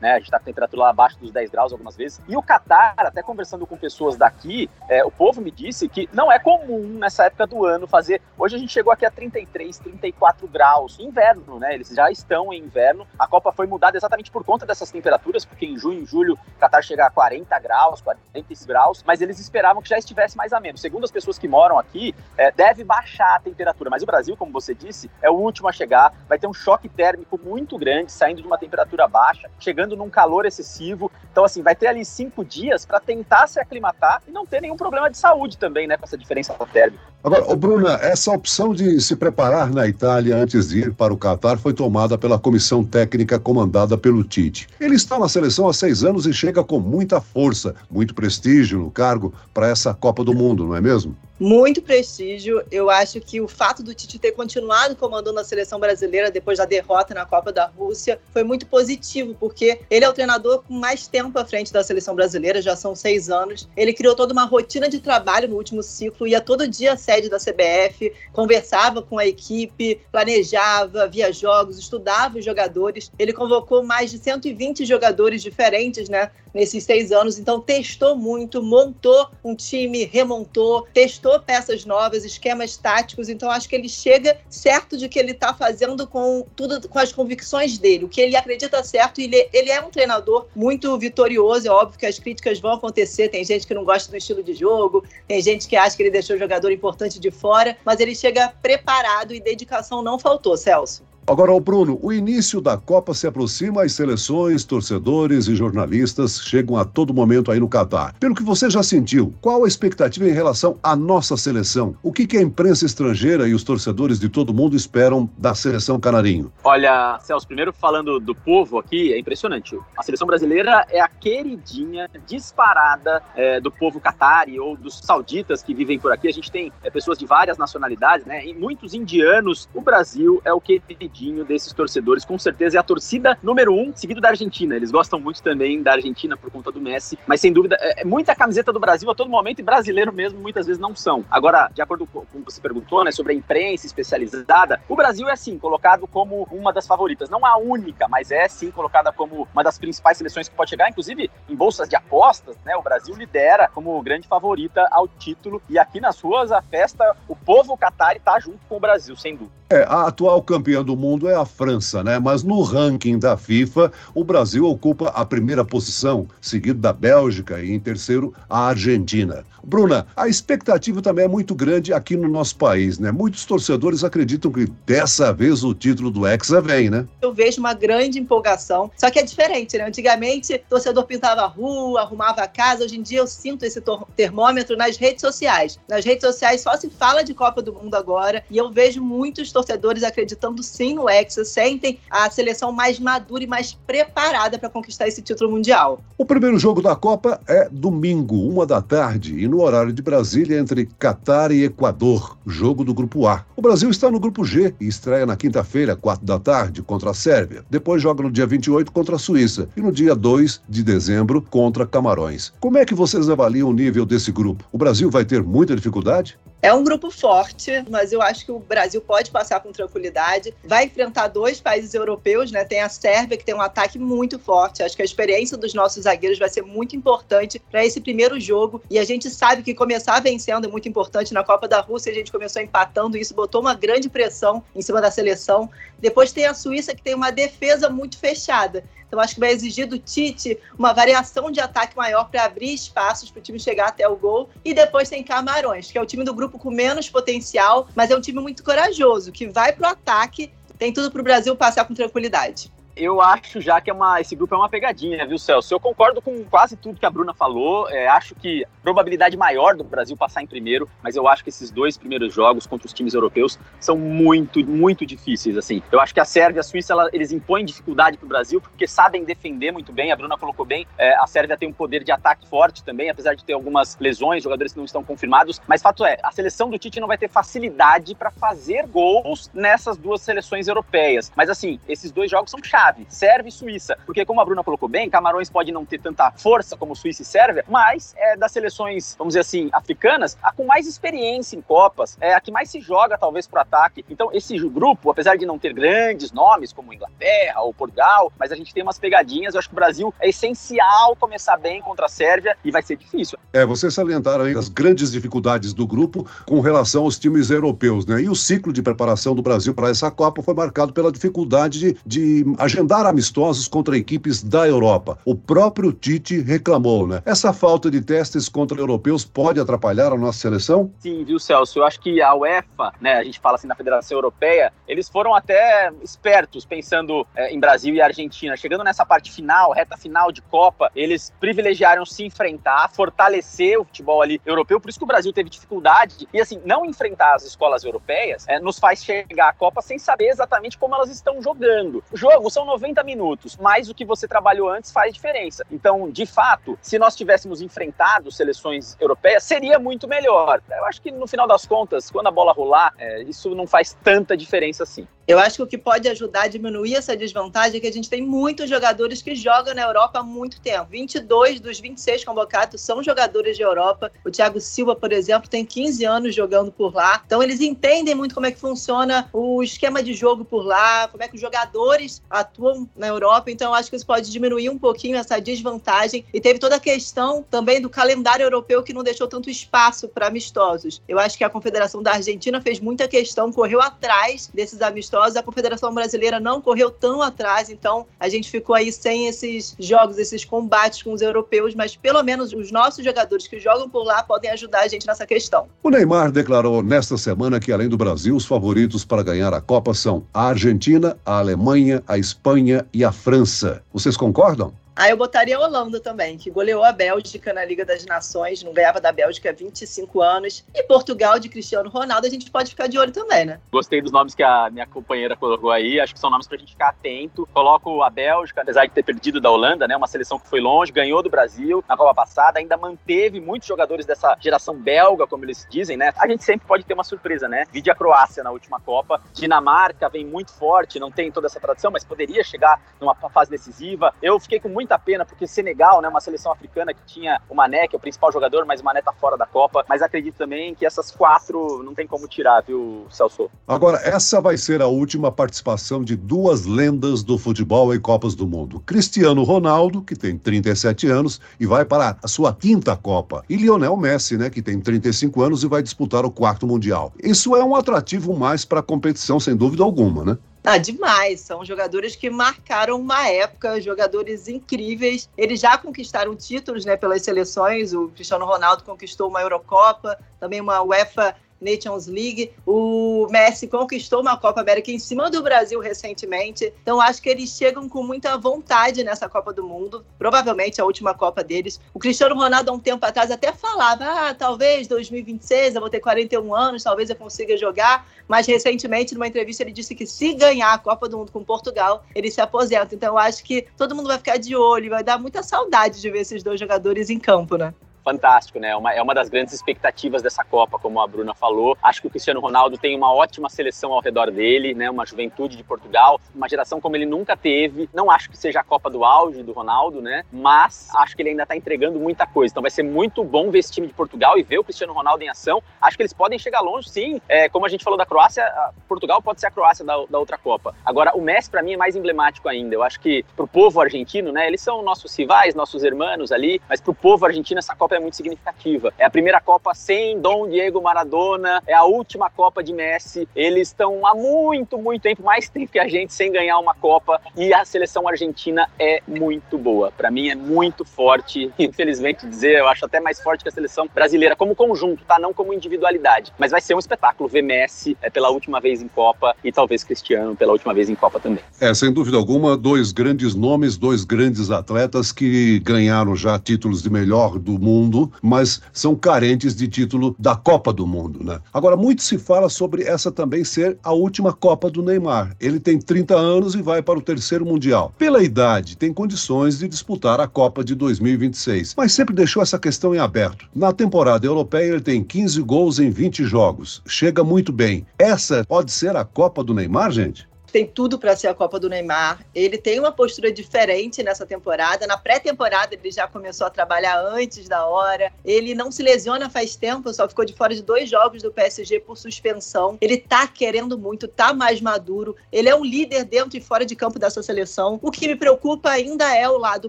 né? 0.00 0.12
A 0.12 0.14
gente 0.16 0.24
está 0.24 0.38
com 0.38 0.44
temperatura 0.44 0.82
lá 0.82 0.90
abaixo 0.90 1.18
dos 1.18 1.30
10 1.30 1.50
graus 1.50 1.72
algumas 1.72 1.96
vezes. 1.96 2.20
E 2.28 2.36
o 2.36 2.42
Catar, 2.42 2.94
até 2.98 3.22
conversando 3.22 3.66
com 3.66 3.76
pessoas 3.76 4.16
daqui, 4.16 4.70
é, 4.88 5.04
o 5.04 5.10
povo 5.10 5.40
me 5.40 5.50
disse 5.50 5.88
que 5.88 6.08
não 6.12 6.30
é 6.30 6.38
comum 6.38 6.98
nessa 6.98 7.24
época 7.24 7.46
do 7.46 7.64
ano 7.64 7.86
fazer. 7.86 8.20
Hoje 8.38 8.56
a 8.56 8.58
gente 8.58 8.72
chegou 8.72 8.92
aqui 8.92 9.04
a 9.04 9.10
33, 9.10 9.78
34 9.78 10.46
graus. 10.48 10.98
Inverno, 10.98 11.58
né? 11.58 11.74
Eles 11.74 11.88
já 11.88 12.10
estão 12.10 12.52
em 12.52 12.60
inverno. 12.60 13.06
A 13.18 13.26
Copa 13.26 13.52
foi 13.52 13.66
mudada 13.66 13.96
exatamente 13.96 14.30
por 14.30 14.44
conta 14.44 14.64
dessas 14.64 14.90
temperaturas, 14.90 15.44
porque 15.44 15.66
em 15.66 15.76
junho 15.78 16.02
e 16.02 16.04
julho 16.04 16.34
o 16.34 16.60
Catar 16.60 16.82
chega 16.82 17.06
a 17.06 17.10
40 17.10 17.58
graus, 17.58 18.00
45 18.00 18.66
graus, 18.66 19.04
mas 19.06 19.20
eles 19.20 19.38
esperavam 19.38 19.82
que 19.82 19.88
já 19.88 19.98
estivesse 19.98 20.36
mais 20.36 20.52
a 20.52 20.60
menos. 20.60 20.80
Segundo 20.80 21.04
as 21.04 21.10
pessoas 21.10 21.38
que 21.38 21.48
moram 21.48 21.78
aqui, 21.78 22.14
é, 22.36 22.50
deve 22.50 22.84
baixar 22.84 23.36
a 23.36 23.40
temperatura. 23.40 23.90
Mas 23.90 24.02
o 24.02 24.06
Brasil, 24.06 24.36
como 24.36 24.52
você 24.52 24.74
disse, 24.74 25.10
é 25.22 25.30
o 25.30 25.34
último 25.34 25.68
a 25.68 25.72
chegar. 25.72 26.12
Vai 26.28 26.38
ter 26.38 26.46
um 26.46 26.54
choque 26.54 26.88
térmico 26.88 27.38
muito 27.38 27.78
grande, 27.78 28.12
saindo 28.12 28.40
de 28.40 28.46
uma 28.46 28.58
temperatura 28.58 29.06
baixa, 29.08 29.50
chegando 29.58 29.87
num 29.96 30.10
calor 30.10 30.46
excessivo. 30.46 31.10
Então, 31.30 31.44
assim, 31.44 31.62
vai 31.62 31.74
ter 31.74 31.86
ali 31.86 32.04
cinco 32.04 32.44
dias 32.44 32.84
para 32.84 33.00
tentar 33.00 33.46
se 33.46 33.60
aclimatar 33.60 34.22
e 34.26 34.30
não 34.30 34.46
ter 34.46 34.60
nenhum 34.60 34.76
problema 34.76 35.10
de 35.10 35.18
saúde 35.18 35.56
também, 35.58 35.86
né, 35.86 35.96
com 35.96 36.04
essa 36.04 36.18
diferença 36.18 36.54
térmica. 36.72 37.02
Agora, 37.22 37.50
ô 37.50 37.56
Bruna, 37.56 37.98
essa 38.00 38.30
opção 38.30 38.72
de 38.72 39.00
se 39.00 39.16
preparar 39.16 39.70
na 39.70 39.88
Itália 39.88 40.36
antes 40.36 40.68
de 40.68 40.78
ir 40.78 40.94
para 40.94 41.12
o 41.12 41.16
Catar 41.16 41.58
foi 41.58 41.72
tomada 41.72 42.16
pela 42.16 42.38
comissão 42.38 42.84
técnica 42.84 43.40
comandada 43.40 43.98
pelo 43.98 44.22
Tite. 44.22 44.68
Ele 44.80 44.94
está 44.94 45.18
na 45.18 45.28
seleção 45.28 45.68
há 45.68 45.74
seis 45.74 46.04
anos 46.04 46.26
e 46.26 46.32
chega 46.32 46.62
com 46.62 46.78
muita 46.78 47.20
força, 47.20 47.74
muito 47.90 48.14
prestígio 48.14 48.78
no 48.78 48.90
cargo 48.90 49.34
para 49.52 49.68
essa 49.68 49.92
Copa 49.92 50.22
do 50.22 50.32
Mundo, 50.32 50.64
não 50.64 50.76
é 50.76 50.80
mesmo? 50.80 51.16
muito 51.38 51.80
prestígio. 51.80 52.62
Eu 52.70 52.90
acho 52.90 53.20
que 53.20 53.40
o 53.40 53.48
fato 53.48 53.82
do 53.82 53.94
Tite 53.94 54.18
ter 54.18 54.32
continuado 54.32 54.96
comandando 54.96 55.38
a 55.38 55.44
seleção 55.44 55.78
brasileira 55.78 56.30
depois 56.30 56.58
da 56.58 56.64
derrota 56.64 57.14
na 57.14 57.24
Copa 57.24 57.52
da 57.52 57.66
Rússia 57.66 58.18
foi 58.32 58.42
muito 58.42 58.66
positivo, 58.66 59.36
porque 59.38 59.80
ele 59.90 60.04
é 60.04 60.08
o 60.08 60.12
treinador 60.12 60.62
com 60.66 60.74
mais 60.74 61.06
tempo 61.06 61.38
à 61.38 61.44
frente 61.44 61.72
da 61.72 61.84
seleção 61.84 62.14
brasileira, 62.14 62.60
já 62.60 62.74
são 62.74 62.94
seis 62.94 63.30
anos. 63.30 63.68
Ele 63.76 63.92
criou 63.92 64.14
toda 64.14 64.32
uma 64.32 64.44
rotina 64.44 64.88
de 64.88 64.98
trabalho 64.98 65.48
no 65.48 65.56
último 65.56 65.82
ciclo, 65.82 66.26
ia 66.26 66.40
todo 66.40 66.66
dia 66.66 66.96
sede 67.08 67.30
da 67.30 67.38
CBF, 67.38 68.12
conversava 68.34 69.00
com 69.00 69.18
a 69.18 69.26
equipe, 69.26 69.98
planejava, 70.12 71.08
via 71.08 71.32
jogos, 71.32 71.78
estudava 71.78 72.38
os 72.38 72.44
jogadores. 72.44 73.10
Ele 73.18 73.32
convocou 73.32 73.82
mais 73.82 74.10
de 74.10 74.18
120 74.18 74.84
jogadores 74.84 75.40
diferentes, 75.42 76.10
né, 76.10 76.30
nesses 76.52 76.84
seis 76.84 77.12
anos, 77.12 77.38
então 77.38 77.60
testou 77.60 78.16
muito, 78.16 78.62
montou 78.62 79.28
um 79.44 79.54
time, 79.54 80.04
remontou, 80.04 80.86
testou 80.92 81.40
peças 81.40 81.84
novas, 81.84 82.24
esquemas 82.24 82.76
táticos, 82.76 83.28
então 83.28 83.50
acho 83.50 83.68
que 83.68 83.76
ele 83.76 83.88
chega 83.88 84.38
certo 84.48 84.96
de 84.96 85.08
que 85.08 85.18
ele 85.18 85.32
está 85.32 85.54
fazendo 85.54 86.06
com 86.06 86.44
tudo 86.56 86.88
com 86.88 86.98
as 86.98 87.12
convicções 87.12 87.78
dele, 87.78 88.04
o 88.04 88.08
que 88.08 88.20
ele 88.20 88.36
acredita 88.36 88.82
certo, 88.82 89.20
e 89.20 89.24
ele, 89.24 89.48
ele 89.52 89.70
é 89.70 89.80
um 89.80 89.90
treinador 89.90 90.46
muito 90.54 90.96
vitorioso, 90.98 91.68
é 91.68 91.70
óbvio 91.70 91.98
que 91.98 92.06
as 92.06 92.18
críticas 92.18 92.58
vão 92.58 92.72
acontecer, 92.72 93.28
tem 93.28 93.44
gente 93.44 93.66
que 93.66 93.74
não 93.74 93.84
gosta 93.84 94.10
do 94.10 94.16
estilo 94.16 94.42
de 94.42 94.54
jogo, 94.54 95.04
tem 95.26 95.40
gente 95.40 95.68
que 95.68 95.76
acha 95.76 95.96
que 95.96 96.02
ele 96.02 96.10
deixou 96.10 96.34
o 96.34 96.38
jogador 96.38 96.72
importante 96.72 96.97
de 97.20 97.30
fora, 97.30 97.76
mas 97.84 98.00
ele 98.00 98.14
chega 98.14 98.52
preparado 98.60 99.32
e 99.32 99.40
dedicação 99.40 100.02
não 100.02 100.18
faltou, 100.18 100.56
Celso. 100.56 101.07
Agora, 101.28 101.52
o 101.52 101.60
Bruno, 101.60 101.98
o 102.00 102.10
início 102.10 102.58
da 102.58 102.78
Copa 102.78 103.12
se 103.12 103.26
aproxima, 103.26 103.82
as 103.82 103.92
seleções, 103.92 104.64
torcedores 104.64 105.46
e 105.46 105.54
jornalistas 105.54 106.40
chegam 106.40 106.74
a 106.74 106.86
todo 106.86 107.12
momento 107.12 107.52
aí 107.52 107.60
no 107.60 107.68
Catar. 107.68 108.14
Pelo 108.18 108.34
que 108.34 108.42
você 108.42 108.70
já 108.70 108.82
sentiu, 108.82 109.34
qual 109.38 109.62
a 109.62 109.68
expectativa 109.68 110.26
em 110.26 110.32
relação 110.32 110.78
à 110.82 110.96
nossa 110.96 111.36
seleção? 111.36 111.94
O 112.02 112.14
que, 112.14 112.26
que 112.26 112.38
a 112.38 112.40
imprensa 112.40 112.86
estrangeira 112.86 113.46
e 113.46 113.52
os 113.52 113.62
torcedores 113.62 114.18
de 114.18 114.30
todo 114.30 114.54
mundo 114.54 114.74
esperam 114.74 115.28
da 115.36 115.54
seleção 115.54 116.00
canarinho? 116.00 116.50
Olha, 116.64 117.18
Celso, 117.20 117.46
primeiro 117.46 117.74
falando 117.74 118.18
do 118.18 118.34
povo 118.34 118.78
aqui, 118.78 119.12
é 119.12 119.18
impressionante. 119.18 119.78
A 119.98 120.02
seleção 120.02 120.26
brasileira 120.26 120.86
é 120.88 120.98
a 120.98 121.08
queridinha 121.08 122.08
disparada 122.26 123.22
é, 123.36 123.60
do 123.60 123.70
povo 123.70 124.00
catari 124.00 124.58
ou 124.58 124.78
dos 124.78 124.98
sauditas 125.00 125.62
que 125.62 125.74
vivem 125.74 125.98
por 125.98 126.10
aqui. 126.10 126.26
A 126.26 126.32
gente 126.32 126.50
tem 126.50 126.72
é, 126.82 126.88
pessoas 126.88 127.18
de 127.18 127.26
várias 127.26 127.58
nacionalidades, 127.58 128.24
né? 128.24 128.46
E 128.46 128.54
muitos 128.54 128.94
indianos. 128.94 129.68
O 129.74 129.82
Brasil 129.82 130.40
é 130.42 130.54
o 130.54 130.60
queridinho 130.60 131.17
desses 131.44 131.72
torcedores, 131.72 132.24
com 132.24 132.38
certeza 132.38 132.76
é 132.76 132.80
a 132.80 132.82
torcida 132.82 133.36
número 133.42 133.74
um, 133.74 133.92
seguido 133.94 134.20
da 134.20 134.28
Argentina. 134.28 134.76
Eles 134.76 134.90
gostam 134.90 135.18
muito 135.18 135.42
também 135.42 135.82
da 135.82 135.92
Argentina 135.92 136.36
por 136.36 136.50
conta 136.50 136.70
do 136.70 136.80
Messi, 136.80 137.18
mas 137.26 137.40
sem 137.40 137.52
dúvida, 137.52 137.76
é, 137.80 138.02
é 138.02 138.04
muita 138.04 138.34
camiseta 138.34 138.72
do 138.72 138.78
Brasil 138.78 139.10
a 139.10 139.14
todo 139.14 139.28
momento 139.28 139.58
e 139.60 139.62
brasileiro 139.62 140.12
mesmo 140.12 140.40
muitas 140.40 140.66
vezes 140.66 140.80
não 140.80 140.94
são. 140.94 141.24
Agora, 141.30 141.70
de 141.74 141.82
acordo 141.82 142.06
com 142.06 142.24
como 142.26 142.44
você 142.44 142.60
perguntou, 142.60 143.04
né, 143.04 143.10
sobre 143.10 143.32
a 143.32 143.36
imprensa 143.36 143.86
especializada, 143.86 144.80
o 144.88 144.94
Brasil 144.94 145.28
é 145.28 145.36
sim 145.36 145.58
colocado 145.58 146.06
como 146.06 146.46
uma 146.50 146.72
das 146.72 146.86
favoritas, 146.86 147.28
não 147.28 147.44
a 147.44 147.56
única, 147.56 148.06
mas 148.08 148.30
é 148.30 148.48
sim 148.48 148.70
colocada 148.70 149.12
como 149.12 149.48
uma 149.52 149.64
das 149.64 149.78
principais 149.78 150.18
seleções 150.18 150.48
que 150.48 150.54
pode 150.54 150.70
chegar, 150.70 150.88
inclusive 150.88 151.30
em 151.48 151.54
bolsas 151.54 151.88
de 151.88 151.96
apostas, 151.96 152.56
né? 152.64 152.76
O 152.76 152.82
Brasil 152.82 153.14
lidera 153.14 153.68
como 153.68 154.00
grande 154.02 154.28
favorita 154.28 154.86
ao 154.90 155.08
título 155.08 155.60
e 155.68 155.78
aqui 155.78 156.00
nas 156.00 156.20
ruas 156.20 156.52
a 156.52 156.62
festa, 156.62 157.16
o 157.26 157.34
povo 157.34 157.76
Qatari 157.76 158.18
está 158.18 158.38
junto 158.38 158.60
com 158.68 158.76
o 158.76 158.80
Brasil, 158.80 159.16
sem 159.16 159.34
dúvida. 159.36 159.57
É, 159.70 159.84
a 159.86 160.06
atual 160.06 160.40
campeã 160.42 160.82
do 160.82 160.96
mundo 160.96 161.28
é 161.28 161.34
a 161.34 161.44
França, 161.44 162.02
né? 162.02 162.18
Mas 162.18 162.42
no 162.42 162.62
ranking 162.62 163.18
da 163.18 163.36
FIFA, 163.36 163.92
o 164.14 164.24
Brasil 164.24 164.64
ocupa 164.64 165.08
a 165.08 165.26
primeira 165.26 165.62
posição, 165.62 166.26
seguido 166.40 166.80
da 166.80 166.90
Bélgica 166.90 167.62
e 167.62 167.72
em 167.72 167.78
terceiro 167.78 168.32
a 168.48 168.68
Argentina. 168.68 169.44
Bruna, 169.62 170.06
a 170.16 170.26
expectativa 170.26 171.02
também 171.02 171.26
é 171.26 171.28
muito 171.28 171.54
grande 171.54 171.92
aqui 171.92 172.16
no 172.16 172.28
nosso 172.28 172.56
país, 172.56 172.98
né? 172.98 173.12
Muitos 173.12 173.44
torcedores 173.44 174.02
acreditam 174.02 174.50
que 174.50 174.66
dessa 174.86 175.30
vez 175.34 175.62
o 175.62 175.74
título 175.74 176.10
do 176.10 176.26
Hexa 176.26 176.62
vem, 176.62 176.88
né? 176.88 177.06
Eu 177.20 177.34
vejo 177.34 177.60
uma 177.60 177.74
grande 177.74 178.18
empolgação, 178.18 178.90
só 178.96 179.10
que 179.10 179.18
é 179.18 179.22
diferente, 179.22 179.76
né? 179.76 179.84
Antigamente, 179.84 180.54
o 180.54 180.70
torcedor 180.70 181.04
pintava 181.04 181.42
a 181.42 181.46
rua, 181.46 182.00
arrumava 182.00 182.40
a 182.40 182.48
casa, 182.48 182.84
hoje 182.84 182.98
em 182.98 183.02
dia 183.02 183.18
eu 183.18 183.26
sinto 183.26 183.64
esse 183.64 183.82
termômetro 184.16 184.74
nas 184.76 184.96
redes 184.96 185.20
sociais. 185.20 185.78
Nas 185.86 186.02
redes 186.02 186.24
sociais 186.26 186.62
só 186.62 186.74
se 186.76 186.88
fala 186.88 187.22
de 187.22 187.34
Copa 187.34 187.60
do 187.60 187.74
Mundo 187.74 187.94
agora 187.94 188.42
e 188.50 188.56
eu 188.56 188.70
vejo 188.70 189.02
muitos 189.02 189.52
torcedores 189.58 190.04
acreditando 190.04 190.62
sim 190.62 190.94
no 190.94 191.08
Hexa, 191.08 191.44
sentem 191.44 191.98
a 192.08 192.30
seleção 192.30 192.70
mais 192.70 193.00
madura 193.00 193.42
e 193.42 193.46
mais 193.46 193.76
preparada 193.86 194.56
para 194.56 194.68
conquistar 194.68 195.08
esse 195.08 195.20
título 195.20 195.50
mundial. 195.50 196.00
O 196.16 196.24
primeiro 196.24 196.56
jogo 196.60 196.80
da 196.80 196.94
Copa 196.94 197.40
é 197.48 197.68
domingo, 197.68 198.36
uma 198.48 198.64
da 198.64 198.80
tarde, 198.80 199.36
e 199.36 199.48
no 199.48 199.60
horário 199.60 199.92
de 199.92 200.00
Brasília 200.00 200.58
entre 200.58 200.86
Catar 200.98 201.50
e 201.50 201.64
Equador, 201.64 202.38
jogo 202.46 202.84
do 202.84 202.94
Grupo 202.94 203.26
A. 203.26 203.44
O 203.56 203.62
Brasil 203.62 203.90
está 203.90 204.08
no 204.08 204.20
Grupo 204.20 204.44
G 204.44 204.72
e 204.80 204.86
estreia 204.86 205.26
na 205.26 205.36
quinta-feira, 205.36 205.96
quatro 205.96 206.24
da 206.24 206.38
tarde, 206.38 206.80
contra 206.80 207.10
a 207.10 207.14
Sérvia. 207.14 207.64
Depois 207.68 208.00
joga 208.00 208.22
no 208.22 208.30
dia 208.30 208.46
28 208.46 208.92
contra 208.92 209.16
a 209.16 209.18
Suíça 209.18 209.68
e 209.76 209.80
no 209.80 209.90
dia 209.90 210.14
2 210.14 210.60
de 210.68 210.84
dezembro 210.84 211.42
contra 211.42 211.84
Camarões. 211.84 212.52
Como 212.60 212.78
é 212.78 212.84
que 212.84 212.94
vocês 212.94 213.28
avaliam 213.28 213.68
o 213.68 213.72
nível 213.72 214.06
desse 214.06 214.30
grupo? 214.30 214.64
O 214.70 214.78
Brasil 214.78 215.10
vai 215.10 215.24
ter 215.24 215.42
muita 215.42 215.74
dificuldade? 215.74 216.38
É 216.60 216.74
um 216.74 216.82
grupo 216.82 217.08
forte, 217.08 217.84
mas 217.88 218.12
eu 218.12 218.20
acho 218.20 218.44
que 218.44 218.50
o 218.50 218.58
Brasil 218.58 219.00
pode 219.00 219.30
passar 219.30 219.60
com 219.60 219.70
tranquilidade. 219.70 220.52
Vai 220.64 220.86
enfrentar 220.86 221.28
dois 221.28 221.60
países 221.60 221.94
europeus, 221.94 222.50
né? 222.50 222.64
Tem 222.64 222.80
a 222.80 222.88
Sérvia, 222.88 223.36
que 223.36 223.44
tem 223.44 223.54
um 223.54 223.60
ataque 223.60 223.96
muito 223.96 224.40
forte. 224.40 224.82
Acho 224.82 224.96
que 224.96 225.02
a 225.02 225.04
experiência 225.04 225.56
dos 225.56 225.72
nossos 225.72 226.02
zagueiros 226.02 226.36
vai 226.36 226.48
ser 226.48 226.62
muito 226.62 226.96
importante 226.96 227.62
para 227.70 227.86
esse 227.86 228.00
primeiro 228.00 228.40
jogo. 228.40 228.82
E 228.90 228.98
a 228.98 229.04
gente 229.04 229.30
sabe 229.30 229.62
que 229.62 229.72
começar 229.72 230.20
vencendo 230.20 230.66
é 230.66 230.68
muito 230.68 230.88
importante. 230.88 231.32
Na 231.32 231.44
Copa 231.44 231.68
da 231.68 231.80
Rússia, 231.80 232.10
a 232.10 232.14
gente 232.14 232.32
começou 232.32 232.60
empatando, 232.60 233.16
e 233.16 233.20
isso 233.20 233.34
botou 233.34 233.60
uma 233.60 233.74
grande 233.74 234.08
pressão 234.08 234.62
em 234.74 234.82
cima 234.82 235.00
da 235.00 235.12
seleção. 235.12 235.70
Depois 235.96 236.32
tem 236.32 236.46
a 236.46 236.54
Suíça, 236.54 236.92
que 236.92 237.02
tem 237.02 237.14
uma 237.14 237.30
defesa 237.30 237.88
muito 237.88 238.18
fechada. 238.18 238.82
Então, 239.08 239.18
acho 239.20 239.34
que 239.34 239.40
vai 239.40 239.50
exigir 239.50 239.86
do 239.86 239.98
Tite 239.98 240.58
uma 240.78 240.92
variação 240.92 241.50
de 241.50 241.60
ataque 241.60 241.96
maior 241.96 242.28
para 242.28 242.44
abrir 242.44 242.74
espaços 242.74 243.30
para 243.30 243.40
o 243.40 243.42
time 243.42 243.58
chegar 243.58 243.88
até 243.88 244.06
o 244.06 244.14
gol. 244.14 244.50
E 244.62 244.74
depois 244.74 245.08
tem 245.08 245.24
Camarões, 245.24 245.90
que 245.90 245.96
é 245.96 246.00
o 246.00 246.06
time 246.06 246.24
do 246.24 246.34
grupo 246.34 246.47
com 246.56 246.70
menos 246.70 247.10
potencial, 247.10 247.88
mas 247.96 248.10
é 248.10 248.16
um 248.16 248.20
time 248.20 248.40
muito 248.40 248.62
corajoso, 248.62 249.32
que 249.32 249.48
vai 249.48 249.72
para 249.72 249.88
o 249.88 249.90
ataque. 249.90 250.52
Tem 250.78 250.92
tudo 250.92 251.10
para 251.10 251.20
o 251.20 251.24
Brasil 251.24 251.56
passar 251.56 251.84
com 251.84 251.94
tranquilidade 251.94 252.70
eu 252.98 253.20
acho 253.20 253.60
já 253.60 253.80
que 253.80 253.90
é 253.90 253.92
uma, 253.94 254.20
esse 254.20 254.34
grupo 254.34 254.54
é 254.54 254.58
uma 254.58 254.68
pegadinha, 254.68 255.26
viu, 255.26 255.38
Celso? 255.38 255.72
Eu 255.72 255.80
concordo 255.80 256.20
com 256.20 256.44
quase 256.44 256.76
tudo 256.76 256.98
que 256.98 257.06
a 257.06 257.10
Bruna 257.10 257.32
falou. 257.32 257.88
É, 257.88 258.08
acho 258.08 258.34
que 258.34 258.66
probabilidade 258.82 259.36
maior 259.36 259.76
do 259.76 259.84
Brasil 259.84 260.16
passar 260.16 260.42
em 260.42 260.46
primeiro, 260.46 260.88
mas 261.02 261.14
eu 261.14 261.28
acho 261.28 261.42
que 261.42 261.50
esses 261.50 261.70
dois 261.70 261.96
primeiros 261.96 262.34
jogos 262.34 262.66
contra 262.66 262.86
os 262.86 262.92
times 262.92 263.14
europeus 263.14 263.58
são 263.78 263.96
muito, 263.96 264.64
muito 264.66 265.06
difíceis. 265.06 265.56
Assim, 265.56 265.82
eu 265.92 266.00
acho 266.00 266.12
que 266.12 266.20
a 266.20 266.24
Sérvia 266.24 266.58
e 266.58 266.60
a 266.60 266.62
Suíça 266.62 266.92
ela, 266.92 267.08
eles 267.12 267.30
impõem 267.30 267.64
dificuldade 267.64 268.16
para 268.16 268.26
o 268.26 268.28
Brasil 268.28 268.60
porque 268.60 268.86
sabem 268.86 269.24
defender 269.24 269.72
muito 269.72 269.92
bem. 269.92 270.10
A 270.10 270.16
Bruna 270.16 270.36
colocou 270.36 270.66
bem. 270.66 270.86
É, 270.96 271.14
a 271.16 271.26
Sérvia 271.26 271.56
tem 271.56 271.68
um 271.68 271.72
poder 271.72 272.02
de 272.02 272.10
ataque 272.10 272.48
forte 272.48 272.82
também, 272.82 273.10
apesar 273.10 273.34
de 273.34 273.44
ter 273.44 273.52
algumas 273.52 273.96
lesões, 274.00 274.42
jogadores 274.42 274.72
que 274.72 274.78
não 274.78 274.86
estão 274.86 275.04
confirmados. 275.04 275.60
Mas 275.66 275.82
fato 275.82 276.04
é, 276.04 276.18
a 276.22 276.32
seleção 276.32 276.68
do 276.70 276.78
Tite 276.78 277.00
não 277.00 277.08
vai 277.08 277.18
ter 277.18 277.28
facilidade 277.28 278.14
para 278.14 278.30
fazer 278.30 278.86
gols 278.86 279.50
nessas 279.54 279.96
duas 279.96 280.20
seleções 280.22 280.66
europeias. 280.66 281.30
Mas 281.36 281.48
assim, 281.48 281.78
esses 281.88 282.10
dois 282.10 282.30
jogos 282.30 282.50
são 282.50 282.60
chaves 282.62 282.87
chave, 282.88 283.06
Sérvia 283.08 283.48
e 283.48 283.52
Suíça. 283.52 283.96
Porque, 284.06 284.24
como 284.24 284.40
a 284.40 284.44
Bruna 284.44 284.64
colocou 284.64 284.88
bem, 284.88 285.10
Camarões 285.10 285.50
pode 285.50 285.72
não 285.72 285.84
ter 285.84 286.00
tanta 286.00 286.30
força 286.32 286.76
como 286.76 286.96
Suíça 286.96 287.22
e 287.22 287.24
Sérvia, 287.24 287.64
mas 287.68 288.14
é 288.16 288.36
das 288.36 288.52
seleções, 288.52 289.14
vamos 289.18 289.32
dizer 289.32 289.40
assim, 289.40 289.68
africanas, 289.72 290.36
a 290.42 290.52
com 290.52 290.64
mais 290.64 290.86
experiência 290.86 291.56
em 291.56 291.60
Copas, 291.60 292.16
é 292.20 292.34
a 292.34 292.40
que 292.40 292.50
mais 292.50 292.70
se 292.70 292.80
joga, 292.80 293.18
talvez, 293.18 293.46
para 293.46 293.62
ataque. 293.62 294.04
Então, 294.08 294.30
esse 294.32 294.56
grupo, 294.68 295.10
apesar 295.10 295.36
de 295.36 295.46
não 295.46 295.58
ter 295.58 295.72
grandes 295.72 296.32
nomes, 296.32 296.72
como 296.72 296.92
Inglaterra 296.92 297.60
ou 297.60 297.74
Portugal, 297.74 298.32
mas 298.38 298.52
a 298.52 298.56
gente 298.56 298.72
tem 298.72 298.82
umas 298.82 298.98
pegadinhas. 298.98 299.54
Eu 299.54 299.58
acho 299.58 299.68
que 299.68 299.74
o 299.74 299.76
Brasil 299.76 300.12
é 300.20 300.28
essencial 300.28 301.16
começar 301.16 301.56
bem 301.56 301.80
contra 301.80 302.06
a 302.06 302.08
Sérvia 302.08 302.56
e 302.64 302.70
vai 302.70 302.82
ser 302.82 302.96
difícil. 302.96 303.38
É, 303.52 303.64
vocês 303.64 303.94
salientaram 303.94 304.44
aí 304.44 304.56
as 304.56 304.68
grandes 304.68 305.12
dificuldades 305.12 305.72
do 305.72 305.86
grupo 305.86 306.26
com 306.46 306.60
relação 306.60 307.04
aos 307.04 307.18
times 307.18 307.50
europeus, 307.50 308.06
né? 308.06 308.22
E 308.22 308.28
o 308.28 308.34
ciclo 308.34 308.72
de 308.72 308.82
preparação 308.82 309.34
do 309.34 309.42
Brasil 309.42 309.74
para 309.74 309.90
essa 309.90 310.10
Copa 310.10 310.42
foi 310.42 310.54
marcado 310.54 310.92
pela 310.92 311.12
dificuldade 311.12 311.78
de, 311.78 311.96
de 312.06 312.44
agendar 312.78 313.06
amistosos 313.06 313.66
contra 313.66 313.96
equipes 313.96 314.42
da 314.42 314.66
Europa. 314.66 315.18
O 315.24 315.34
próprio 315.34 315.92
Tite 315.92 316.40
reclamou, 316.40 317.06
né? 317.06 317.20
Essa 317.26 317.52
falta 317.52 317.90
de 317.90 318.00
testes 318.00 318.48
contra 318.48 318.78
europeus 318.78 319.24
pode 319.24 319.58
atrapalhar 319.58 320.12
a 320.12 320.16
nossa 320.16 320.38
seleção? 320.38 320.92
Sim, 321.00 321.24
viu, 321.24 321.40
Celso? 321.40 321.80
Eu 321.80 321.84
acho 321.84 321.98
que 321.98 322.22
a 322.22 322.34
UEFA, 322.34 322.92
né, 323.00 323.14
a 323.16 323.24
gente 323.24 323.40
fala 323.40 323.56
assim 323.56 323.66
na 323.66 323.74
Federação 323.74 324.16
Europeia, 324.16 324.72
eles 324.86 325.08
foram 325.08 325.34
até 325.34 325.90
espertos 326.02 326.64
pensando 326.64 327.26
é, 327.34 327.52
em 327.52 327.58
Brasil 327.58 327.94
e 327.94 328.00
Argentina. 328.00 328.56
Chegando 328.56 328.84
nessa 328.84 329.04
parte 329.04 329.32
final, 329.32 329.72
reta 329.72 329.96
final 329.96 330.30
de 330.30 330.40
Copa, 330.42 330.90
eles 330.94 331.32
privilegiaram 331.40 332.06
se 332.06 332.24
enfrentar, 332.24 332.90
fortalecer 332.92 333.78
o 333.80 333.84
futebol 333.84 334.22
ali 334.22 334.40
europeu. 334.46 334.80
Por 334.80 334.88
isso 334.88 334.98
que 334.98 335.04
o 335.04 335.08
Brasil 335.08 335.32
teve 335.32 335.50
dificuldade. 335.50 336.28
E 336.32 336.40
assim, 336.40 336.60
não 336.64 336.86
enfrentar 336.86 337.34
as 337.34 337.44
escolas 337.44 337.82
europeias 337.82 338.46
é, 338.46 338.60
nos 338.60 338.78
faz 338.78 339.02
chegar 339.02 339.48
à 339.48 339.52
Copa 339.52 339.82
sem 339.82 339.98
saber 339.98 340.28
exatamente 340.28 340.78
como 340.78 340.94
elas 340.94 341.10
estão 341.10 341.42
jogando. 341.42 342.04
O 342.12 342.16
jogo 342.16 342.48
são 342.50 342.67
90 342.68 343.02
minutos, 343.02 343.56
mas 343.56 343.88
o 343.88 343.94
que 343.94 344.04
você 344.04 344.28
trabalhou 344.28 344.68
antes 344.68 344.92
faz 344.92 345.12
diferença. 345.12 345.64
Então, 345.70 346.10
de 346.10 346.26
fato, 346.26 346.78
se 346.80 346.98
nós 346.98 347.16
tivéssemos 347.16 347.60
enfrentado 347.60 348.30
seleções 348.30 348.96
europeias, 349.00 349.42
seria 349.42 349.78
muito 349.78 350.06
melhor. 350.06 350.62
Eu 350.70 350.84
acho 350.84 351.02
que 351.02 351.10
no 351.10 351.26
final 351.26 351.48
das 351.48 351.66
contas, 351.66 352.10
quando 352.10 352.28
a 352.28 352.30
bola 352.30 352.52
rolar, 352.52 352.94
é, 352.98 353.22
isso 353.22 353.54
não 353.54 353.66
faz 353.66 353.96
tanta 354.04 354.36
diferença 354.36 354.82
assim. 354.84 355.08
Eu 355.28 355.38
acho 355.38 355.56
que 355.56 355.62
o 355.62 355.66
que 355.66 355.76
pode 355.76 356.08
ajudar 356.08 356.44
a 356.44 356.48
diminuir 356.48 356.94
essa 356.94 357.14
desvantagem 357.14 357.76
é 357.76 357.80
que 357.82 357.86
a 357.86 357.92
gente 357.92 358.08
tem 358.08 358.22
muitos 358.22 358.66
jogadores 358.66 359.20
que 359.20 359.34
jogam 359.34 359.74
na 359.74 359.82
Europa 359.82 360.20
há 360.20 360.22
muito 360.22 360.58
tempo. 360.58 360.86
22 360.88 361.60
dos 361.60 361.78
26 361.78 362.24
convocados 362.24 362.80
são 362.80 363.02
jogadores 363.02 363.54
de 363.54 363.62
Europa. 363.62 364.10
O 364.24 364.30
Thiago 364.30 364.58
Silva, 364.58 364.96
por 364.96 365.12
exemplo, 365.12 365.46
tem 365.46 365.66
15 365.66 366.02
anos 366.06 366.34
jogando 366.34 366.72
por 366.72 366.94
lá. 366.94 367.22
Então 367.26 367.42
eles 367.42 367.60
entendem 367.60 368.14
muito 368.14 368.34
como 368.34 368.46
é 368.46 368.50
que 368.50 368.58
funciona 368.58 369.28
o 369.30 369.62
esquema 369.62 370.02
de 370.02 370.14
jogo 370.14 370.46
por 370.46 370.64
lá, 370.64 371.08
como 371.08 371.22
é 371.22 371.28
que 371.28 371.34
os 371.34 371.40
jogadores 371.42 372.22
atuam 372.30 372.88
na 372.96 373.08
Europa. 373.08 373.50
Então 373.50 373.68
eu 373.68 373.74
acho 373.74 373.90
que 373.90 373.96
isso 373.96 374.06
pode 374.06 374.30
diminuir 374.30 374.70
um 374.70 374.78
pouquinho 374.78 375.18
essa 375.18 375.38
desvantagem. 375.38 376.24
E 376.32 376.40
teve 376.40 376.58
toda 376.58 376.76
a 376.76 376.80
questão 376.80 377.44
também 377.50 377.82
do 377.82 377.90
calendário 377.90 378.44
europeu 378.44 378.82
que 378.82 378.94
não 378.94 379.04
deixou 379.04 379.28
tanto 379.28 379.50
espaço 379.50 380.08
para 380.08 380.28
amistosos. 380.28 381.02
Eu 381.06 381.18
acho 381.18 381.36
que 381.36 381.44
a 381.44 381.50
Confederação 381.50 382.02
da 382.02 382.12
Argentina 382.12 382.62
fez 382.62 382.80
muita 382.80 383.06
questão, 383.06 383.52
correu 383.52 383.82
atrás 383.82 384.48
desses 384.54 384.80
amistosos 384.80 385.17
amistosos, 385.18 385.36
a 385.36 385.42
Confederação 385.42 385.92
Brasileira 385.92 386.38
não 386.38 386.60
correu 386.60 386.90
tão 386.90 387.20
atrás, 387.20 387.68
então 387.68 388.06
a 388.18 388.28
gente 388.28 388.50
ficou 388.50 388.74
aí 388.74 388.92
sem 388.92 389.26
esses 389.26 389.74
jogos, 389.78 390.18
esses 390.18 390.44
combates 390.44 391.02
com 391.02 391.12
os 391.12 391.20
europeus, 391.20 391.74
mas 391.74 391.96
pelo 391.96 392.22
menos 392.22 392.52
os 392.52 392.70
nossos 392.70 393.04
jogadores 393.04 393.46
que 393.46 393.58
jogam 393.58 393.88
por 393.88 394.04
lá 394.04 394.22
podem 394.22 394.50
ajudar 394.50 394.80
a 394.80 394.88
gente 394.88 395.06
nessa 395.06 395.26
questão. 395.26 395.68
O 395.82 395.90
Neymar 395.90 396.30
declarou 396.30 396.82
nesta 396.82 397.16
semana 397.16 397.60
que, 397.60 397.72
além 397.72 397.88
do 397.88 397.96
Brasil, 397.96 398.36
os 398.36 398.46
favoritos 398.46 399.04
para 399.04 399.22
ganhar 399.22 399.52
a 399.52 399.60
Copa 399.60 399.92
são 399.94 400.24
a 400.32 400.48
Argentina, 400.48 401.16
a 401.24 401.38
Alemanha, 401.38 402.02
a 402.06 402.16
Espanha 402.16 402.86
e 402.92 403.04
a 403.04 403.12
França. 403.12 403.82
Vocês 403.92 404.16
concordam? 404.16 404.72
Aí 404.98 405.12
eu 405.12 405.16
botaria 405.16 405.56
a 405.56 405.60
Holanda 405.60 406.00
também, 406.00 406.36
que 406.36 406.50
goleou 406.50 406.82
a 406.82 406.90
Bélgica 406.90 407.52
na 407.52 407.64
Liga 407.64 407.84
das 407.84 408.04
Nações, 408.04 408.64
não 408.64 408.72
ganhava 408.72 409.00
da 409.00 409.12
Bélgica 409.12 409.50
há 409.50 409.52
25 409.52 410.20
anos. 410.20 410.64
E 410.74 410.82
Portugal 410.82 411.38
de 411.38 411.48
Cristiano 411.48 411.88
Ronaldo, 411.88 412.26
a 412.26 412.30
gente 412.30 412.50
pode 412.50 412.70
ficar 412.70 412.88
de 412.88 412.98
olho 412.98 413.12
também, 413.12 413.44
né? 413.44 413.60
Gostei 413.70 414.02
dos 414.02 414.10
nomes 414.10 414.34
que 414.34 414.42
a 414.42 414.68
minha 414.70 414.88
companheira 414.88 415.36
colocou 415.36 415.70
aí, 415.70 416.00
acho 416.00 416.12
que 416.12 416.18
são 416.18 416.28
nomes 416.28 416.48
pra 416.48 416.58
gente 416.58 416.72
ficar 416.72 416.88
atento. 416.88 417.48
Coloco 417.54 418.02
a 418.02 418.10
Bélgica, 418.10 418.62
apesar 418.62 418.86
de 418.86 418.92
ter 418.92 419.04
perdido 419.04 419.40
da 419.40 419.48
Holanda, 419.48 419.86
né? 419.86 419.96
Uma 419.96 420.08
seleção 420.08 420.36
que 420.36 420.48
foi 420.48 420.60
longe, 420.60 420.90
ganhou 420.90 421.22
do 421.22 421.30
Brasil 421.30 421.84
na 421.88 421.96
Copa 421.96 422.12
passada, 422.12 422.58
ainda 422.58 422.76
manteve 422.76 423.40
muitos 423.40 423.68
jogadores 423.68 424.04
dessa 424.04 424.36
geração 424.40 424.74
belga, 424.74 425.28
como 425.28 425.44
eles 425.44 425.64
dizem, 425.70 425.96
né? 425.96 426.12
A 426.18 426.26
gente 426.26 426.42
sempre 426.42 426.66
pode 426.66 426.82
ter 426.82 426.94
uma 426.94 427.04
surpresa, 427.04 427.46
né? 427.46 427.66
Vide 427.70 427.88
a 427.88 427.94
Croácia 427.94 428.42
na 428.42 428.50
última 428.50 428.80
Copa. 428.80 429.22
Dinamarca 429.32 430.08
vem 430.08 430.26
muito 430.26 430.52
forte, 430.52 430.98
não 430.98 431.12
tem 431.12 431.30
toda 431.30 431.46
essa 431.46 431.60
tradição, 431.60 431.92
mas 431.92 432.02
poderia 432.02 432.42
chegar 432.42 432.82
numa 433.00 433.14
fase 433.14 433.48
decisiva. 433.48 434.12
Eu 434.20 434.40
fiquei 434.40 434.58
com 434.58 434.68
muita 434.88 434.98
pena, 434.98 435.24
porque 435.24 435.46
Senegal, 435.46 436.00
né, 436.00 436.08
uma 436.08 436.20
seleção 436.20 436.50
africana 436.50 436.94
que 436.94 437.00
tinha 437.06 437.40
o 437.48 437.54
Mané, 437.54 437.86
que 437.86 437.94
é 437.94 437.98
o 437.98 438.00
principal 438.00 438.32
jogador, 438.32 438.64
mas 438.64 438.80
o 438.80 438.84
Mané 438.84 439.02
tá 439.02 439.12
fora 439.12 439.36
da 439.36 439.44
Copa. 439.44 439.84
Mas 439.86 440.00
acredito 440.00 440.36
também 440.36 440.74
que 440.74 440.86
essas 440.86 441.10
quatro 441.10 441.82
não 441.82 441.94
tem 441.94 442.06
como 442.06 442.26
tirar, 442.26 442.62
viu, 442.62 443.06
Celso? 443.10 443.50
Agora, 443.66 443.98
essa 443.98 444.40
vai 444.40 444.56
ser 444.56 444.80
a 444.80 444.86
última 444.86 445.30
participação 445.30 446.02
de 446.02 446.16
duas 446.16 446.64
lendas 446.64 447.22
do 447.22 447.36
futebol 447.36 447.94
em 447.94 448.00
Copas 448.00 448.34
do 448.34 448.46
Mundo. 448.46 448.80
Cristiano 448.80 449.42
Ronaldo, 449.42 450.00
que 450.00 450.16
tem 450.16 450.38
37 450.38 451.06
anos 451.06 451.38
e 451.60 451.66
vai 451.66 451.84
para 451.84 452.16
a 452.22 452.28
sua 452.28 452.54
quinta 452.54 452.96
Copa. 452.96 453.44
E 453.48 453.56
Lionel 453.56 453.96
Messi, 453.96 454.38
né, 454.38 454.48
que 454.48 454.62
tem 454.62 454.80
35 454.80 455.42
anos 455.42 455.62
e 455.62 455.68
vai 455.68 455.82
disputar 455.82 456.24
o 456.24 456.30
quarto 456.30 456.66
Mundial. 456.66 457.12
Isso 457.22 457.54
é 457.54 457.62
um 457.62 457.76
atrativo 457.76 458.34
mais 458.34 458.64
para 458.64 458.80
a 458.80 458.82
competição, 458.82 459.38
sem 459.38 459.54
dúvida 459.54 459.82
alguma, 459.82 460.24
né? 460.24 460.38
Ah, 460.64 460.78
demais. 460.78 461.40
São 461.40 461.64
jogadores 461.64 462.14
que 462.16 462.28
marcaram 462.28 463.00
uma 463.00 463.28
época, 463.28 463.80
jogadores 463.80 464.48
incríveis. 464.48 465.28
Eles 465.36 465.60
já 465.60 465.78
conquistaram 465.78 466.36
títulos 466.36 466.84
né, 466.84 466.96
pelas 466.96 467.22
seleções. 467.22 467.94
O 467.94 468.08
Cristiano 468.08 468.44
Ronaldo 468.44 468.84
conquistou 468.84 469.28
uma 469.28 469.40
Eurocopa, 469.40 470.18
também 470.38 470.60
uma 470.60 470.82
UEFA 470.82 471.34
Nations 471.60 472.06
League. 472.06 472.52
O 472.66 473.26
Messi 473.30 473.66
conquistou 473.66 474.20
uma 474.20 474.36
Copa 474.36 474.60
América 474.60 474.90
em 474.90 474.98
cima 474.98 475.30
do 475.30 475.42
Brasil 475.42 475.80
recentemente. 475.80 476.72
Então 476.82 477.00
acho 477.00 477.20
que 477.22 477.28
eles 477.28 477.50
chegam 477.50 477.88
com 477.88 478.02
muita 478.02 478.36
vontade 478.36 479.02
nessa 479.04 479.28
Copa 479.28 479.52
do 479.52 479.64
Mundo. 479.64 480.04
Provavelmente 480.18 480.80
a 480.80 480.84
última 480.84 481.14
Copa 481.14 481.42
deles. 481.42 481.80
O 481.92 481.98
Cristiano 481.98 482.34
Ronaldo 482.34 482.70
há 482.70 482.74
um 482.74 482.80
tempo 482.80 483.04
atrás 483.04 483.30
até 483.30 483.52
falava: 483.52 484.04
"Ah, 484.04 484.34
talvez 484.34 484.86
2026 484.86 485.74
eu 485.74 485.80
vou 485.80 485.90
ter 485.90 486.00
41 486.00 486.54
anos, 486.54 486.82
talvez 486.82 487.10
eu 487.10 487.16
consiga 487.16 487.56
jogar". 487.56 488.06
Mas 488.26 488.46
recentemente 488.46 489.14
numa 489.14 489.26
entrevista 489.26 489.62
ele 489.62 489.72
disse 489.72 489.94
que 489.94 490.06
se 490.06 490.34
ganhar 490.34 490.72
a 490.72 490.78
Copa 490.78 491.08
do 491.08 491.18
Mundo 491.18 491.32
com 491.32 491.42
Portugal, 491.42 492.04
ele 492.14 492.30
se 492.30 492.40
aposenta. 492.40 492.94
Então 492.94 493.16
acho 493.16 493.42
que 493.44 493.66
todo 493.76 493.94
mundo 493.94 494.08
vai 494.08 494.18
ficar 494.18 494.36
de 494.36 494.54
olho, 494.54 494.90
vai 494.90 495.02
dar 495.02 495.18
muita 495.18 495.42
saudade 495.42 496.00
de 496.00 496.10
ver 496.10 496.20
esses 496.20 496.42
dois 496.42 496.60
jogadores 496.60 497.10
em 497.10 497.18
campo, 497.18 497.56
né? 497.56 497.74
Fantástico, 498.08 498.58
né? 498.58 498.74
Uma, 498.74 498.94
é 498.94 499.02
uma 499.02 499.14
das 499.14 499.28
grandes 499.28 499.52
expectativas 499.52 500.22
dessa 500.22 500.42
Copa, 500.42 500.78
como 500.78 500.98
a 500.98 501.06
Bruna 501.06 501.34
falou. 501.34 501.76
Acho 501.82 502.00
que 502.00 502.06
o 502.06 502.10
Cristiano 502.10 502.40
Ronaldo 502.40 502.78
tem 502.78 502.96
uma 502.96 503.12
ótima 503.12 503.50
seleção 503.50 503.92
ao 503.92 504.00
redor 504.00 504.30
dele, 504.30 504.72
né? 504.74 504.90
Uma 504.90 505.04
juventude 505.04 505.58
de 505.58 505.62
Portugal, 505.62 506.18
uma 506.34 506.48
geração 506.48 506.80
como 506.80 506.96
ele 506.96 507.04
nunca 507.04 507.36
teve. 507.36 507.86
Não 507.92 508.10
acho 508.10 508.30
que 508.30 508.38
seja 508.38 508.60
a 508.60 508.64
Copa 508.64 508.88
do 508.88 509.04
auge 509.04 509.42
do 509.42 509.52
Ronaldo, 509.52 510.00
né? 510.00 510.24
Mas 510.32 510.88
acho 510.96 511.14
que 511.14 511.20
ele 511.20 511.30
ainda 511.30 511.42
está 511.42 511.54
entregando 511.54 511.98
muita 511.98 512.26
coisa. 512.26 512.50
Então 512.50 512.62
vai 512.62 512.70
ser 512.70 512.82
muito 512.82 513.22
bom 513.22 513.50
ver 513.50 513.58
esse 513.58 513.72
time 513.72 513.86
de 513.86 513.92
Portugal 513.92 514.38
e 514.38 514.42
ver 514.42 514.58
o 514.58 514.64
Cristiano 514.64 514.94
Ronaldo 514.94 515.22
em 515.22 515.28
ação. 515.28 515.62
Acho 515.78 515.96
que 515.96 516.02
eles 516.02 516.14
podem 516.14 516.38
chegar 516.38 516.60
longe, 516.60 516.88
sim. 516.88 517.20
É, 517.28 517.46
como 517.50 517.66
a 517.66 517.68
gente 517.68 517.84
falou 517.84 517.98
da 517.98 518.06
Croácia, 518.06 518.42
Portugal 518.88 519.20
pode 519.20 519.40
ser 519.40 519.48
a 519.48 519.50
Croácia 519.50 519.84
da, 519.84 519.94
da 520.08 520.18
outra 520.18 520.38
Copa. 520.38 520.74
Agora, 520.82 521.14
o 521.14 521.20
Messi 521.20 521.50
para 521.50 521.62
mim 521.62 521.74
é 521.74 521.76
mais 521.76 521.94
emblemático 521.94 522.48
ainda. 522.48 522.74
Eu 522.74 522.82
acho 522.82 522.98
que 523.00 523.22
pro 523.36 523.46
povo 523.46 523.80
argentino, 523.82 524.32
né? 524.32 524.46
Eles 524.46 524.62
são 524.62 524.82
nossos 524.82 525.14
rivais, 525.14 525.54
nossos 525.54 525.82
irmãos 525.82 526.32
ali, 526.32 526.60
mas 526.68 526.80
pro 526.80 526.94
povo 526.94 527.26
argentino 527.26 527.58
essa 527.58 527.76
Copa 527.76 527.96
é 527.96 527.97
muito 528.00 528.16
significativa. 528.16 528.92
É 528.98 529.04
a 529.04 529.10
primeira 529.10 529.40
Copa 529.40 529.74
sem 529.74 530.20
Dom 530.20 530.48
Diego 530.48 530.80
Maradona, 530.80 531.62
é 531.66 531.74
a 531.74 531.84
última 531.84 532.30
Copa 532.30 532.62
de 532.62 532.72
Messi. 532.72 533.28
Eles 533.34 533.68
estão 533.68 534.06
há 534.06 534.14
muito, 534.14 534.78
muito 534.78 535.02
tempo, 535.02 535.22
mais 535.22 535.48
tempo 535.48 535.72
que 535.72 535.78
a 535.78 535.88
gente, 535.88 536.12
sem 536.12 536.32
ganhar 536.32 536.58
uma 536.58 536.74
Copa. 536.74 537.20
E 537.36 537.52
a 537.52 537.64
seleção 537.64 538.08
argentina 538.08 538.68
é 538.78 539.02
muito 539.06 539.58
boa. 539.58 539.90
Para 539.90 540.10
mim 540.10 540.28
é 540.28 540.34
muito 540.34 540.84
forte. 540.84 541.50
Infelizmente 541.58 542.26
dizer, 542.26 542.58
eu 542.58 542.68
acho 542.68 542.84
até 542.84 543.00
mais 543.00 543.20
forte 543.20 543.42
que 543.42 543.48
a 543.48 543.52
seleção 543.52 543.88
brasileira 543.92 544.36
como 544.36 544.54
conjunto, 544.54 545.04
tá? 545.04 545.18
Não 545.18 545.32
como 545.32 545.52
individualidade. 545.52 546.32
Mas 546.38 546.50
vai 546.50 546.60
ser 546.60 546.74
um 546.74 546.78
espetáculo 546.78 547.28
ver 547.28 547.42
Messi 547.42 547.96
é, 548.02 548.10
pela 548.10 548.30
última 548.30 548.60
vez 548.60 548.82
em 548.82 548.88
Copa 548.88 549.34
e 549.42 549.52
talvez 549.52 549.84
Cristiano 549.84 550.36
pela 550.36 550.52
última 550.52 550.74
vez 550.74 550.88
em 550.88 550.94
Copa 550.94 551.20
também. 551.20 551.42
É, 551.60 551.72
sem 551.74 551.92
dúvida 551.92 552.16
alguma, 552.16 552.56
dois 552.56 552.92
grandes 552.92 553.34
nomes, 553.34 553.76
dois 553.76 554.04
grandes 554.04 554.50
atletas 554.50 555.12
que 555.12 555.58
ganharam 555.60 556.14
já 556.14 556.38
títulos 556.38 556.82
de 556.82 556.90
melhor 556.90 557.38
do 557.38 557.58
mundo, 557.58 557.87
mas 558.22 558.60
são 558.72 558.94
carentes 558.94 559.54
de 559.54 559.68
título 559.68 560.14
da 560.18 560.36
Copa 560.36 560.72
do 560.72 560.86
Mundo, 560.86 561.24
né? 561.24 561.38
Agora, 561.52 561.76
muito 561.76 562.02
se 562.02 562.18
fala 562.18 562.48
sobre 562.48 562.82
essa 562.82 563.10
também 563.10 563.44
ser 563.44 563.78
a 563.82 563.92
última 563.92 564.32
Copa 564.32 564.70
do 564.70 564.82
Neymar. 564.82 565.34
Ele 565.40 565.58
tem 565.58 565.78
30 565.78 566.14
anos 566.14 566.54
e 566.54 566.62
vai 566.62 566.82
para 566.82 566.98
o 566.98 567.02
terceiro 567.02 567.46
Mundial. 567.46 567.94
Pela 567.96 568.22
idade, 568.22 568.76
tem 568.76 568.92
condições 568.92 569.58
de 569.58 569.68
disputar 569.68 570.20
a 570.20 570.28
Copa 570.28 570.62
de 570.62 570.74
2026, 570.74 571.74
mas 571.76 571.92
sempre 571.92 572.14
deixou 572.14 572.42
essa 572.42 572.58
questão 572.58 572.94
em 572.94 572.98
aberto. 572.98 573.46
Na 573.54 573.72
temporada 573.72 574.26
europeia, 574.26 574.72
ele 574.72 574.80
tem 574.80 575.02
15 575.02 575.40
gols 575.42 575.78
em 575.78 575.90
20 575.90 576.24
jogos. 576.24 576.82
Chega 576.86 577.24
muito 577.24 577.52
bem. 577.52 577.86
Essa 577.98 578.44
pode 578.44 578.70
ser 578.70 578.94
a 578.96 579.04
Copa 579.04 579.42
do 579.42 579.54
Neymar, 579.54 579.90
gente? 579.90 580.27
Tem 580.52 580.66
tudo 580.66 580.98
para 580.98 581.16
ser 581.16 581.28
a 581.28 581.34
Copa 581.34 581.58
do 581.58 581.68
Neymar. 581.68 582.24
Ele 582.34 582.58
tem 582.58 582.78
uma 582.78 582.92
postura 582.92 583.32
diferente 583.32 584.02
nessa 584.02 584.26
temporada. 584.26 584.86
Na 584.86 584.96
pré-temporada, 584.96 585.74
ele 585.74 585.90
já 585.90 586.06
começou 586.06 586.46
a 586.46 586.50
trabalhar 586.50 587.00
antes 587.00 587.48
da 587.48 587.66
hora. 587.66 588.12
Ele 588.24 588.54
não 588.54 588.70
se 588.70 588.82
lesiona 588.82 589.30
faz 589.30 589.56
tempo, 589.56 589.92
só 589.92 590.08
ficou 590.08 590.24
de 590.24 590.32
fora 590.32 590.54
de 590.54 590.62
dois 590.62 590.88
jogos 590.88 591.22
do 591.22 591.32
PSG 591.32 591.80
por 591.80 591.96
suspensão. 591.96 592.78
Ele 592.80 592.96
tá 592.96 593.26
querendo 593.26 593.78
muito, 593.78 594.08
tá 594.08 594.32
mais 594.32 594.60
maduro. 594.60 595.16
Ele 595.30 595.48
é 595.48 595.54
um 595.54 595.64
líder 595.64 596.04
dentro 596.04 596.38
e 596.38 596.40
fora 596.40 596.64
de 596.64 596.74
campo 596.74 596.98
dessa 596.98 597.22
seleção. 597.22 597.78
O 597.82 597.90
que 597.90 598.08
me 598.08 598.16
preocupa 598.16 598.70
ainda 598.70 599.14
é 599.14 599.28
o 599.28 599.38
lado 599.38 599.68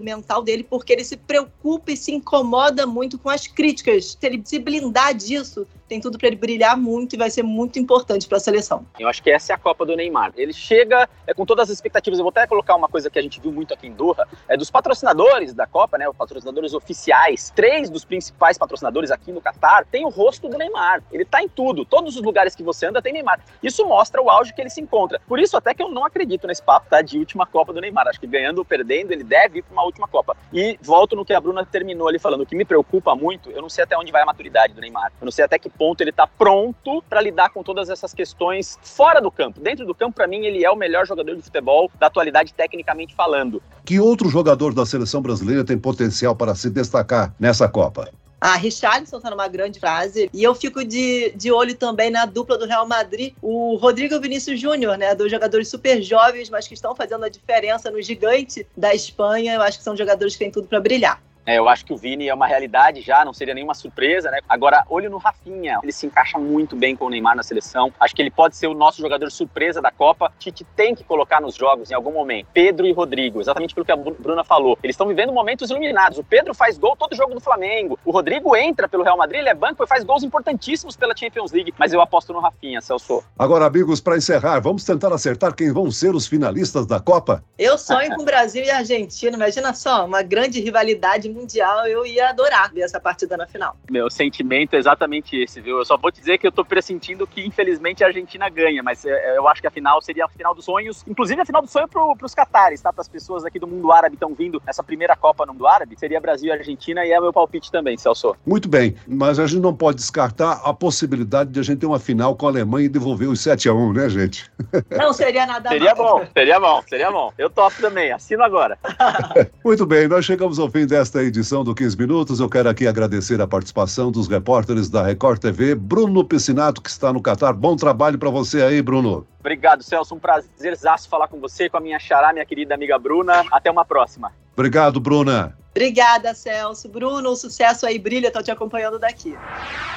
mental 0.00 0.42
dele, 0.42 0.64
porque 0.64 0.92
ele 0.92 1.04
se 1.04 1.16
preocupa 1.16 1.92
e 1.92 1.96
se 1.96 2.12
incomoda 2.12 2.86
muito 2.86 3.18
com 3.18 3.28
as 3.28 3.46
críticas. 3.46 4.16
Se 4.18 4.26
ele 4.26 4.42
se 4.44 4.58
blindar 4.58 5.14
disso, 5.14 5.66
tem 5.90 6.00
tudo 6.00 6.16
para 6.16 6.28
ele 6.28 6.36
brilhar 6.36 6.76
muito 6.76 7.16
e 7.16 7.18
vai 7.18 7.28
ser 7.28 7.42
muito 7.42 7.76
importante 7.80 8.28
para 8.28 8.36
a 8.36 8.40
seleção. 8.40 8.86
Eu 8.96 9.08
acho 9.08 9.20
que 9.20 9.28
essa 9.28 9.52
é 9.52 9.56
a 9.56 9.58
Copa 9.58 9.84
do 9.84 9.96
Neymar. 9.96 10.32
Ele 10.36 10.52
chega 10.52 11.08
é, 11.26 11.34
com 11.34 11.44
todas 11.44 11.68
as 11.68 11.74
expectativas. 11.74 12.20
Eu 12.20 12.22
vou 12.22 12.30
até 12.30 12.46
colocar 12.46 12.76
uma 12.76 12.86
coisa 12.86 13.10
que 13.10 13.18
a 13.18 13.22
gente 13.22 13.40
viu 13.40 13.50
muito 13.50 13.74
aqui 13.74 13.88
em 13.88 13.92
Doha, 13.92 14.28
é 14.46 14.56
dos 14.56 14.70
patrocinadores 14.70 15.52
da 15.52 15.66
Copa, 15.66 15.98
né, 15.98 16.08
os 16.08 16.16
patrocinadores 16.16 16.74
oficiais. 16.74 17.50
Três 17.56 17.90
dos 17.90 18.04
principais 18.04 18.56
patrocinadores 18.56 19.10
aqui 19.10 19.32
no 19.32 19.40
Catar 19.40 19.84
têm 19.84 20.04
o 20.04 20.08
rosto 20.08 20.48
do 20.48 20.56
Neymar. 20.56 21.02
Ele 21.10 21.24
tá 21.24 21.42
em 21.42 21.48
tudo. 21.48 21.84
Todos 21.84 22.14
os 22.14 22.22
lugares 22.22 22.54
que 22.54 22.62
você 22.62 22.86
anda 22.86 23.02
tem 23.02 23.12
Neymar. 23.12 23.40
Isso 23.60 23.84
mostra 23.84 24.22
o 24.22 24.30
auge 24.30 24.54
que 24.54 24.60
ele 24.60 24.70
se 24.70 24.80
encontra. 24.80 25.20
Por 25.26 25.40
isso 25.40 25.56
até 25.56 25.74
que 25.74 25.82
eu 25.82 25.90
não 25.90 26.04
acredito 26.04 26.46
nesse 26.46 26.62
papo 26.62 26.88
tá, 26.88 27.02
de 27.02 27.18
última 27.18 27.46
Copa 27.46 27.72
do 27.72 27.80
Neymar. 27.80 28.06
Acho 28.06 28.20
que 28.20 28.28
ganhando 28.28 28.58
ou 28.58 28.64
perdendo, 28.64 29.10
ele 29.10 29.24
deve 29.24 29.58
ir 29.58 29.62
para 29.62 29.72
uma 29.72 29.84
última 29.84 30.06
Copa. 30.06 30.36
E 30.52 30.78
volto 30.80 31.16
no 31.16 31.24
que 31.24 31.34
a 31.34 31.40
Bruna 31.40 31.66
terminou 31.66 32.06
ali 32.06 32.20
falando. 32.20 32.42
O 32.42 32.46
que 32.46 32.54
me 32.54 32.64
preocupa 32.64 33.16
muito, 33.16 33.50
eu 33.50 33.60
não 33.60 33.68
sei 33.68 33.82
até 33.82 33.98
onde 33.98 34.12
vai 34.12 34.22
a 34.22 34.26
maturidade 34.26 34.72
do 34.72 34.80
Neymar. 34.80 35.10
Eu 35.20 35.24
não 35.24 35.32
sei 35.32 35.44
até 35.44 35.58
que 35.58 35.68
ponto 35.80 36.02
ele 36.02 36.10
está 36.10 36.26
pronto 36.26 37.02
para 37.08 37.22
lidar 37.22 37.48
com 37.48 37.62
todas 37.62 37.88
essas 37.88 38.12
questões 38.12 38.78
fora 38.82 39.18
do 39.18 39.30
campo. 39.30 39.58
Dentro 39.58 39.86
do 39.86 39.94
campo, 39.94 40.14
para 40.14 40.26
mim, 40.26 40.44
ele 40.44 40.62
é 40.62 40.70
o 40.70 40.76
melhor 40.76 41.06
jogador 41.06 41.34
de 41.34 41.40
futebol 41.40 41.90
da 41.98 42.08
atualidade, 42.08 42.52
tecnicamente 42.52 43.14
falando. 43.14 43.62
Que 43.82 43.98
outro 43.98 44.28
jogador 44.28 44.74
da 44.74 44.84
seleção 44.84 45.22
brasileira 45.22 45.64
tem 45.64 45.78
potencial 45.78 46.36
para 46.36 46.54
se 46.54 46.68
destacar 46.68 47.34
nessa 47.40 47.66
Copa? 47.66 48.10
A 48.38 48.56
Richarlison 48.56 49.16
está 49.16 49.30
numa 49.30 49.48
grande 49.48 49.80
fase. 49.80 50.30
E 50.34 50.42
eu 50.42 50.54
fico 50.54 50.84
de, 50.84 51.32
de 51.34 51.50
olho 51.50 51.74
também 51.74 52.10
na 52.10 52.26
dupla 52.26 52.58
do 52.58 52.66
Real 52.66 52.86
Madrid, 52.86 53.32
o 53.40 53.76
Rodrigo 53.76 54.20
Vinícius 54.20 54.60
Júnior, 54.60 54.98
né? 54.98 55.14
Dois 55.14 55.30
jogadores 55.30 55.68
super 55.68 56.02
jovens, 56.02 56.50
mas 56.50 56.68
que 56.68 56.74
estão 56.74 56.94
fazendo 56.94 57.24
a 57.24 57.28
diferença 57.30 57.90
no 57.90 58.02
gigante 58.02 58.66
da 58.76 58.94
Espanha. 58.94 59.54
Eu 59.54 59.62
acho 59.62 59.78
que 59.78 59.84
são 59.84 59.96
jogadores 59.96 60.34
que 60.34 60.40
têm 60.40 60.50
tudo 60.50 60.68
para 60.68 60.80
brilhar. 60.80 61.22
É, 61.46 61.58
eu 61.58 61.68
acho 61.68 61.84
que 61.84 61.92
o 61.92 61.96
Vini 61.96 62.28
é 62.28 62.34
uma 62.34 62.46
realidade 62.46 63.00
já, 63.00 63.24
não 63.24 63.32
seria 63.32 63.54
nenhuma 63.54 63.74
surpresa, 63.74 64.30
né? 64.30 64.38
Agora, 64.48 64.84
olho 64.88 65.10
no 65.10 65.18
Rafinha, 65.18 65.78
ele 65.82 65.92
se 65.92 66.06
encaixa 66.06 66.38
muito 66.38 66.76
bem 66.76 66.94
com 66.94 67.06
o 67.06 67.10
Neymar 67.10 67.36
na 67.36 67.42
seleção. 67.42 67.92
Acho 67.98 68.14
que 68.14 68.22
ele 68.22 68.30
pode 68.30 68.56
ser 68.56 68.66
o 68.66 68.74
nosso 68.74 69.00
jogador 69.00 69.30
surpresa 69.30 69.80
da 69.80 69.90
Copa. 69.90 70.32
Tite 70.38 70.64
tem 70.76 70.94
que 70.94 71.04
colocar 71.04 71.40
nos 71.40 71.54
jogos 71.54 71.90
em 71.90 71.94
algum 71.94 72.12
momento. 72.12 72.48
Pedro 72.52 72.86
e 72.86 72.92
Rodrigo, 72.92 73.40
exatamente 73.40 73.74
pelo 73.74 73.84
que 73.84 73.92
a 73.92 73.96
Bruna 73.96 74.44
falou. 74.44 74.78
Eles 74.82 74.94
estão 74.94 75.06
vivendo 75.06 75.32
momentos 75.32 75.70
iluminados. 75.70 76.18
O 76.18 76.24
Pedro 76.24 76.54
faz 76.54 76.78
gol 76.78 76.96
todo 76.96 77.16
jogo 77.16 77.34
do 77.34 77.40
Flamengo. 77.40 77.98
O 78.04 78.10
Rodrigo 78.10 78.54
entra 78.56 78.88
pelo 78.88 79.02
Real 79.02 79.16
Madrid, 79.16 79.40
ele 79.40 79.48
é 79.48 79.54
banco 79.54 79.82
e 79.82 79.86
faz 79.86 80.04
gols 80.04 80.22
importantíssimos 80.22 80.96
pela 80.96 81.16
Champions 81.16 81.52
League. 81.52 81.74
Mas 81.78 81.92
eu 81.92 82.00
aposto 82.00 82.32
no 82.32 82.40
Rafinha, 82.40 82.80
Celso. 82.80 83.22
Agora, 83.38 83.66
amigos, 83.66 84.00
para 84.00 84.16
encerrar, 84.16 84.60
vamos 84.60 84.84
tentar 84.84 85.12
acertar 85.12 85.54
quem 85.54 85.72
vão 85.72 85.90
ser 85.90 86.14
os 86.14 86.26
finalistas 86.26 86.86
da 86.86 87.00
Copa? 87.00 87.42
Eu 87.58 87.78
sonho 87.78 88.14
com 88.14 88.24
Brasil 88.24 88.64
e 88.64 88.70
Argentina. 88.70 89.36
Imagina 89.36 89.74
só, 89.74 90.04
uma 90.04 90.22
grande 90.22 90.60
rivalidade 90.60 91.28
mundial. 91.28 91.39
Eu 91.88 92.06
ia 92.06 92.30
adorar 92.30 92.72
ver 92.72 92.82
essa 92.82 93.00
partida 93.00 93.36
na 93.36 93.46
final. 93.46 93.76
Meu 93.90 94.10
sentimento 94.10 94.74
é 94.74 94.78
exatamente 94.78 95.36
esse, 95.36 95.60
viu? 95.60 95.78
Eu 95.78 95.84
só 95.84 95.96
vou 95.96 96.10
te 96.10 96.20
dizer 96.20 96.38
que 96.38 96.46
eu 96.46 96.52
tô 96.52 96.64
pressentindo 96.64 97.26
que, 97.26 97.44
infelizmente, 97.46 98.02
a 98.04 98.08
Argentina 98.08 98.48
ganha, 98.48 98.82
mas 98.82 99.04
é, 99.04 99.36
eu 99.36 99.48
acho 99.48 99.60
que 99.60 99.66
a 99.66 99.70
final 99.70 100.00
seria 100.02 100.24
a 100.24 100.28
final 100.28 100.54
dos 100.54 100.64
sonhos, 100.64 101.04
inclusive 101.06 101.40
a 101.40 101.44
final 101.44 101.62
do 101.62 101.68
sonho 101.68 101.88
pro, 101.88 102.16
pros 102.16 102.34
catares, 102.34 102.80
tá? 102.80 102.92
Para 102.92 103.02
as 103.02 103.08
pessoas 103.08 103.44
aqui 103.44 103.58
do 103.58 103.66
mundo 103.66 103.90
árabe 103.92 104.14
estão 104.14 104.34
vindo 104.34 104.62
essa 104.66 104.82
primeira 104.82 105.16
Copa 105.16 105.44
no 105.46 105.52
mundo 105.52 105.66
árabe, 105.66 105.98
seria 105.98 106.20
Brasil 106.20 106.48
e 106.48 106.52
Argentina 106.52 107.04
e 107.04 107.10
é 107.10 107.18
o 107.18 107.22
meu 107.22 107.32
palpite 107.32 107.70
também, 107.70 107.96
Celso. 107.96 108.34
Muito 108.46 108.68
bem, 108.68 108.96
mas 109.06 109.38
a 109.38 109.46
gente 109.46 109.60
não 109.60 109.74
pode 109.74 109.98
descartar 109.98 110.60
a 110.64 110.72
possibilidade 110.72 111.50
de 111.50 111.60
a 111.60 111.62
gente 111.62 111.80
ter 111.80 111.86
uma 111.86 112.00
final 112.00 112.34
com 112.34 112.46
a 112.46 112.50
Alemanha 112.50 112.86
e 112.86 112.88
devolver 112.88 113.28
os 113.28 113.40
7 113.40 113.68
a 113.68 113.74
1 113.74 113.92
né, 113.92 114.08
gente? 114.08 114.50
Não 114.90 115.12
seria 115.12 115.46
nada 115.46 115.68
Seria 115.68 115.94
bom, 115.94 116.24
seria 116.32 116.60
bom, 116.60 116.82
seria 116.88 117.10
bom. 117.10 117.32
Eu 117.38 117.50
topo 117.50 117.80
também, 117.80 118.12
assino 118.12 118.42
agora. 118.42 118.78
Muito 119.64 119.86
bem, 119.86 120.08
nós 120.08 120.24
chegamos 120.24 120.58
ao 120.58 120.70
fim 120.70 120.86
desta 120.86 121.19
edição 121.22 121.62
do 121.62 121.74
15 121.74 121.96
Minutos. 121.96 122.40
Eu 122.40 122.48
quero 122.48 122.68
aqui 122.68 122.86
agradecer 122.86 123.40
a 123.40 123.46
participação 123.46 124.10
dos 124.10 124.28
repórteres 124.28 124.88
da 124.88 125.02
Record 125.02 125.40
TV, 125.40 125.74
Bruno 125.74 126.24
Piscinato, 126.24 126.80
que 126.80 126.88
está 126.88 127.12
no 127.12 127.20
Catar. 127.20 127.52
Bom 127.52 127.76
trabalho 127.76 128.18
para 128.18 128.30
você 128.30 128.62
aí, 128.62 128.80
Bruno. 128.82 129.26
Obrigado, 129.38 129.82
Celso. 129.82 130.14
Um 130.14 130.18
prazerzaço 130.18 131.08
falar 131.08 131.28
com 131.28 131.40
você, 131.40 131.68
com 131.68 131.76
a 131.76 131.80
minha 131.80 131.98
xará, 131.98 132.32
minha 132.32 132.46
querida 132.46 132.74
amiga 132.74 132.98
Bruna. 132.98 133.44
Até 133.50 133.70
uma 133.70 133.84
próxima. 133.84 134.32
Obrigado, 134.54 135.00
Bruna. 135.00 135.59
Obrigada, 135.80 136.34
Celso. 136.34 136.90
Bruno, 136.90 137.34
sucesso 137.34 137.86
aí, 137.86 137.98
brilha, 137.98 138.26
estou 138.26 138.42
te 138.42 138.50
acompanhando 138.50 138.98
daqui. 138.98 139.34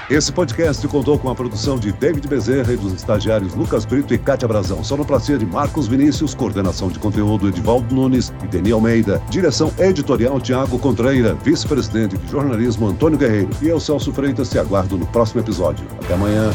Esse 0.09 0.31
podcast 0.31 0.87
contou 0.87 1.19
com 1.19 1.29
a 1.29 1.35
produção 1.35 1.77
de 1.77 1.91
David 1.91 2.25
Bezerra 2.25 2.71
e 2.71 2.77
dos 2.77 2.93
estagiários 2.93 3.53
Lucas 3.53 3.83
Brito 3.83 4.13
e 4.13 4.17
Cátia 4.17 4.47
Brazão. 4.47 4.81
Sonoplastia 4.81 5.37
de 5.37 5.45
Marcos 5.45 5.85
Vinícius, 5.85 6.33
coordenação 6.33 6.87
de 6.87 6.97
conteúdo 6.99 7.49
Edivaldo 7.49 7.93
Nunes 7.93 8.31
e 8.41 8.47
Deni 8.47 8.71
Almeida. 8.71 9.21
Direção 9.29 9.73
editorial 9.77 10.39
Tiago 10.39 10.79
Contreira, 10.79 11.33
vice-presidente 11.33 12.17
de 12.17 12.31
jornalismo 12.31 12.87
Antônio 12.87 13.19
Guerreiro. 13.19 13.49
E 13.61 13.67
eu, 13.67 13.77
Celso 13.77 14.13
Freitas, 14.13 14.49
te 14.49 14.57
aguardo 14.57 14.97
no 14.97 15.05
próximo 15.07 15.41
episódio. 15.41 15.85
Até 16.01 16.13
amanhã. 16.13 16.49